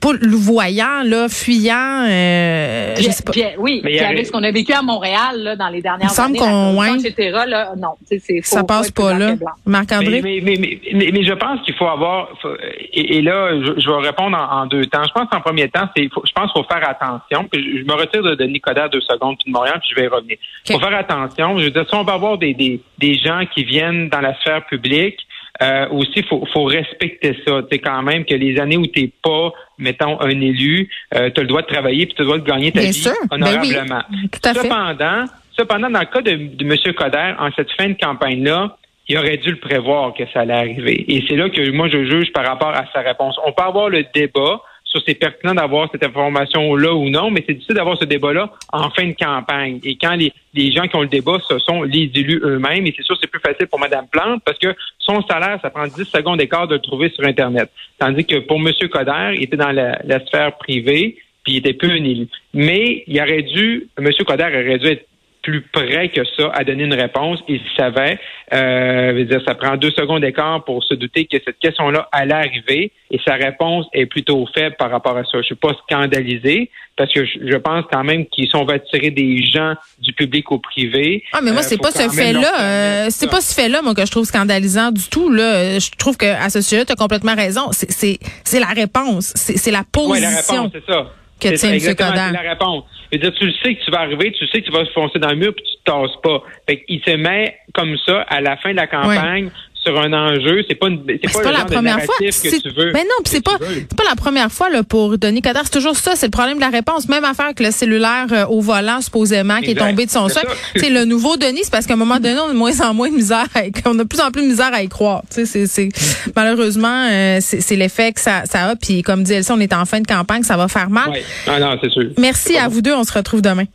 pas 0.00 0.12
louvoyant, 0.20 1.02
là, 1.04 1.28
fuyant, 1.28 2.04
euh, 2.08 2.94
Puis, 2.96 3.04
je 3.04 3.10
sais 3.12 3.22
pas. 3.22 3.32
puis, 3.32 3.44
oui, 3.58 3.80
Mais 3.84 3.90
il 3.92 3.94
y 3.94 3.98
puis 3.98 4.04
a- 4.06 4.08
avec 4.10 4.26
ce 4.26 4.32
qu'on 4.32 4.42
a 4.42 4.50
vécu 4.50 4.72
à 4.72 4.82
Montréal 4.82 5.38
là, 5.42 5.56
dans 5.56 5.68
les 5.68 5.80
dernières 5.80 6.08
Il 6.08 6.10
me 6.10 6.14
semble 6.14 6.30
années, 6.36 6.38
qu'on- 6.38 6.78
ouais. 6.78 6.94
etc. 6.98 7.30
Là, 7.46 7.72
non, 7.78 7.94
ça 8.42 8.64
passe 8.64 8.90
pas 8.90 9.14
là. 9.14 9.34
blanc. 9.36 9.50
Marc-André? 9.64 10.20
Mais, 10.22 10.40
mais, 10.42 10.56
mais, 10.58 10.80
mais, 10.92 11.10
mais 11.12 11.24
je 11.24 11.32
pense 11.32 11.60
qu'il 11.64 11.74
faut 11.74 11.86
avoir, 11.86 12.28
faut- 12.42 12.48
et, 12.92 13.16
et 13.18 13.22
là, 13.22 13.50
je, 13.60 13.80
je 13.80 13.88
vais 13.88 14.06
répondre 14.08 14.36
en, 14.36 14.62
en 14.62 14.66
deux 14.66 14.86
temps. 14.86 15.02
Je 15.06 15.12
pense 15.12 15.28
qu'en 15.30 15.40
premier 15.40 15.68
temps, 15.68 15.88
c'est, 15.96 16.08
faut- 16.12 16.22
je 16.26 16.32
pense 16.32 16.52
qu'il 16.52 16.62
faut 16.62 16.68
faire 16.68 16.88
attention. 16.88 17.46
Puis 17.50 17.62
je, 17.62 17.78
je 17.78 17.84
me 17.84 17.94
retire 18.02 18.22
de, 18.22 18.34
de 18.34 18.44
Nicolas 18.44 18.88
deux 18.88 19.00
secondes, 19.00 19.36
puis 19.38 19.50
de 19.50 19.56
Montréal, 19.56 19.78
puis 19.80 19.90
je 19.90 19.94
vais 19.96 20.06
y 20.06 20.08
revenir. 20.08 20.36
Il 20.68 20.72
faut 20.72 20.80
faire 20.80 20.94
attention. 20.94 21.58
Je 21.58 21.64
veux 21.64 21.70
dire, 21.70 21.88
si 21.88 21.94
on 21.94 22.04
va 22.04 22.14
avoir 22.14 22.38
des, 22.38 22.54
des, 22.54 22.80
des 22.98 23.14
gens 23.14 23.42
qui 23.52 23.64
viennent 23.64 24.08
dans 24.08 24.20
la 24.20 24.34
sphère 24.40 24.64
publique, 24.66 25.18
euh, 25.60 25.86
aussi, 25.90 26.12
il 26.16 26.24
faut, 26.24 26.44
faut 26.52 26.64
respecter 26.64 27.36
ça. 27.46 27.62
Tu 27.62 27.68
sais, 27.72 27.78
quand 27.78 28.02
même, 28.02 28.24
que 28.24 28.34
les 28.34 28.58
années 28.58 28.76
où 28.76 28.86
tu 28.86 29.02
n'es 29.02 29.12
pas, 29.22 29.52
mettons, 29.78 30.20
un 30.20 30.30
élu, 30.30 30.88
euh, 31.14 31.30
tu 31.30 31.40
as 31.40 31.42
le 31.42 31.48
droit 31.48 31.62
de 31.62 31.66
travailler 31.66 32.06
puis 32.06 32.14
tu 32.14 32.24
dois 32.24 32.38
de 32.38 32.44
gagner 32.44 32.72
ta 32.72 32.80
Bien 32.80 32.90
vie 32.90 32.94
sûr. 32.94 33.12
Ben 33.30 33.38
oui. 33.42 33.48
honorablement. 33.48 34.02
Tout 34.32 34.48
à 34.48 34.54
fait. 34.54 34.60
Cependant, 34.60 35.24
cependant, 35.56 35.90
dans 35.90 36.00
le 36.00 36.06
cas 36.06 36.22
de, 36.22 36.56
de 36.56 36.64
M. 36.64 36.94
Coder, 36.94 37.34
en 37.38 37.50
cette 37.54 37.70
fin 37.72 37.88
de 37.88 37.96
campagne-là, 38.00 38.76
il 39.08 39.18
aurait 39.18 39.36
dû 39.36 39.50
le 39.50 39.58
prévoir 39.58 40.14
que 40.14 40.22
ça 40.32 40.40
allait 40.40 40.54
arriver. 40.54 41.04
Et 41.08 41.24
c'est 41.28 41.36
là 41.36 41.50
que 41.50 41.70
moi, 41.70 41.88
je 41.88 42.04
juge 42.04 42.32
par 42.32 42.46
rapport 42.46 42.70
à 42.70 42.84
sa 42.92 43.00
réponse. 43.00 43.36
On 43.44 43.52
peut 43.52 43.64
avoir 43.64 43.88
le 43.88 44.04
débat 44.14 44.62
c'est 45.06 45.14
pertinent 45.14 45.54
d'avoir 45.54 45.88
cette 45.90 46.04
information-là 46.04 46.94
ou 46.94 47.08
non, 47.08 47.30
mais 47.30 47.42
c'est 47.46 47.54
difficile 47.54 47.74
d'avoir 47.74 47.98
ce 47.98 48.04
débat-là 48.04 48.50
en 48.72 48.90
fin 48.90 49.06
de 49.06 49.14
campagne. 49.14 49.80
Et 49.84 49.96
quand 49.96 50.14
les, 50.16 50.72
gens 50.72 50.86
qui 50.86 50.96
ont 50.96 51.02
le 51.02 51.08
débat, 51.08 51.38
ce 51.48 51.58
sont 51.58 51.82
les 51.82 52.10
élus 52.14 52.40
eux-mêmes, 52.44 52.86
et 52.86 52.94
c'est 52.96 53.04
sûr 53.04 53.16
c'est 53.20 53.30
plus 53.30 53.40
facile 53.40 53.66
pour 53.66 53.78
Mme 53.78 54.06
Plante 54.10 54.42
parce 54.44 54.58
que 54.58 54.74
son 54.98 55.22
salaire, 55.22 55.58
ça 55.62 55.70
prend 55.70 55.86
10 55.86 56.04
secondes 56.04 56.38
d'écart 56.38 56.68
de 56.68 56.74
le 56.74 56.80
trouver 56.80 57.10
sur 57.10 57.24
Internet. 57.24 57.70
Tandis 57.98 58.24
que 58.24 58.38
pour 58.40 58.58
M. 58.58 58.72
Coder, 58.88 59.34
il 59.36 59.42
était 59.44 59.56
dans 59.56 59.72
la, 59.72 60.26
sphère 60.26 60.56
privée, 60.56 61.16
puis 61.44 61.54
il 61.54 61.56
était 61.58 61.72
plus 61.72 61.90
un 61.90 62.04
élu. 62.04 62.28
Mais 62.54 63.04
il 63.06 63.20
aurait 63.20 63.42
dû, 63.42 63.88
M. 63.98 64.10
Coder 64.26 64.44
aurait 64.44 64.78
dû 64.78 64.86
être 64.86 65.06
plus 65.42 65.62
près 65.62 66.08
que 66.08 66.22
ça 66.36 66.50
à 66.54 66.64
donner 66.64 66.84
une 66.84 66.94
réponse. 66.94 67.40
Il 67.48 67.60
savait, 67.76 68.18
euh, 68.52 69.24
dire, 69.24 69.40
ça 69.46 69.54
prend 69.54 69.76
deux 69.76 69.90
secondes 69.90 70.22
d'écart 70.22 70.64
pour 70.64 70.82
se 70.84 70.94
douter 70.94 71.26
que 71.26 71.36
cette 71.44 71.58
question-là 71.58 72.08
allait 72.12 72.34
arriver 72.34 72.92
et 73.10 73.20
sa 73.26 73.34
réponse 73.34 73.86
est 73.92 74.06
plutôt 74.06 74.46
faible 74.54 74.76
par 74.78 74.90
rapport 74.90 75.16
à 75.16 75.24
ça. 75.24 75.38
Je 75.38 75.42
suis 75.42 75.54
pas 75.54 75.74
scandalisé 75.84 76.70
parce 76.96 77.12
que 77.12 77.24
je, 77.24 77.56
pense 77.56 77.84
quand 77.90 78.04
même 78.04 78.26
qu'ils 78.26 78.48
sont 78.48 78.64
va 78.64 78.74
attirer 78.74 79.10
des 79.10 79.42
gens 79.42 79.74
du 79.98 80.12
public 80.12 80.50
au 80.52 80.58
privé. 80.58 81.24
Ah, 81.32 81.40
mais 81.42 81.50
moi, 81.50 81.60
euh, 81.60 81.64
c'est 81.66 81.78
pas 81.78 81.90
ce 81.90 82.08
fait-là. 82.08 82.60
Euh, 82.60 83.06
c'est 83.10 83.30
pas 83.30 83.40
ce 83.40 83.54
fait-là, 83.54 83.82
moi, 83.82 83.94
que 83.94 84.04
je 84.04 84.10
trouve 84.10 84.24
scandalisant 84.24 84.92
du 84.92 85.08
tout. 85.08 85.30
Là. 85.30 85.78
Je 85.78 85.90
trouve 85.98 86.16
que 86.16 86.26
à 86.26 86.50
ce 86.50 86.60
sujet, 86.60 86.84
tu 86.84 86.92
as 86.92 86.96
complètement 86.96 87.34
raison. 87.34 87.70
C'est 87.72 88.18
la 88.60 88.66
réponse. 88.66 89.32
C'est 89.34 89.70
la 89.70 89.84
position. 89.84 90.12
Oui, 90.12 90.20
la 90.20 90.28
réponse, 90.28 90.70
c'est 90.72 90.92
ça. 90.92 91.12
Que 91.42 91.88
M. 91.88 91.94
Codan. 91.96 92.32
la 92.32 92.40
réponse 92.40 92.84
dire, 93.18 93.32
tu 93.34 93.46
le 93.46 93.52
sais 93.62 93.74
que 93.74 93.84
tu 93.84 93.90
vas 93.90 94.00
arriver, 94.00 94.32
tu 94.32 94.46
sais 94.46 94.62
que 94.62 94.66
tu 94.66 94.72
vas 94.72 94.84
se 94.84 94.92
foncer 94.92 95.18
dans 95.18 95.30
le 95.30 95.36
mur 95.36 95.54
puis 95.54 95.64
tu 95.64 95.76
te 95.76 95.90
tasses 95.90 96.16
pas. 96.22 96.42
Fait 96.68 96.84
il 96.88 97.02
se 97.04 97.16
met 97.16 97.56
comme 97.74 97.96
ça 98.06 98.22
à 98.22 98.40
la 98.40 98.56
fin 98.56 98.70
de 98.70 98.76
la 98.76 98.86
campagne 98.86 99.50
sur 99.84 99.98
un 99.98 100.12
enjeu. 100.12 100.64
C'est 100.68 100.74
pas 100.74 100.86
c'est 101.08 101.42
pas, 101.42 101.52
la 101.52 101.64
première 101.64 102.02
fois. 102.02 102.14
que 102.18 102.60
tu 102.60 102.68
veux. 102.70 102.86
Mais 102.86 102.92
ben 102.92 103.04
non, 103.04 103.24
c'est 103.24 103.42
pas 103.42 103.58
c'est 103.60 103.96
pas 103.96 104.04
la 104.08 104.16
première 104.16 104.50
fois 104.50 104.70
là 104.70 104.82
pour 104.82 105.18
Denis 105.18 105.42
Coderre. 105.42 105.62
C'est 105.64 105.72
toujours 105.72 105.96
ça. 105.96 106.14
C'est 106.16 106.26
le 106.26 106.30
problème 106.30 106.56
de 106.56 106.62
la 106.62 106.70
réponse. 106.70 107.08
Même 107.08 107.24
affaire 107.24 107.46
avec 107.46 107.60
le 107.60 107.70
cellulaire 107.70 108.26
euh, 108.32 108.46
au 108.46 108.60
volant 108.60 109.00
supposément 109.00 109.60
qui 109.60 109.72
est 109.72 109.74
tombé 109.74 110.06
de 110.06 110.10
son 110.10 110.28
socle. 110.28 110.54
C'est 110.76 110.90
le 110.90 111.04
nouveau 111.04 111.36
Denis. 111.36 111.60
C'est 111.64 111.72
parce 111.72 111.86
qu'à 111.86 111.94
un 111.94 111.96
moment 111.96 112.18
donné, 112.18 112.38
on 112.40 112.50
a 112.50 112.52
de 112.52 112.58
moins 112.58 112.80
en 112.80 112.94
moins 112.94 113.10
de 113.10 113.16
misère. 113.16 113.46
À, 113.54 113.62
on 113.86 113.98
a 113.98 114.04
de 114.04 114.08
plus 114.08 114.20
en 114.20 114.30
plus 114.30 114.42
de 114.42 114.48
misère 114.48 114.70
à 114.72 114.82
y 114.82 114.88
croire. 114.88 115.22
Tu 115.34 115.46
sais, 115.46 115.66
c'est 115.66 115.88
malheureusement 116.36 117.08
euh, 117.10 117.38
c'est 117.40 117.76
l'effet 117.76 118.12
que 118.12 118.20
ça, 118.20 118.42
ça 118.44 118.70
a. 118.70 118.76
Puis 118.76 119.02
comme 119.02 119.22
dit 119.24 119.32
Elsa, 119.32 119.54
on 119.54 119.60
est 119.60 119.72
en 119.72 119.84
fin 119.84 120.00
de 120.00 120.06
campagne, 120.06 120.42
ça 120.42 120.56
va 120.56 120.68
faire 120.68 120.90
mal. 120.90 121.12
Ah 121.46 121.58
non, 121.58 121.76
c'est 121.80 121.90
sûr. 121.90 122.10
Merci 122.18 122.56
à 122.56 122.68
vous 122.68 122.82
deux. 122.82 122.94
On 122.94 123.04
se 123.04 123.12
retrouve 123.12 123.42
demain. 123.42 123.64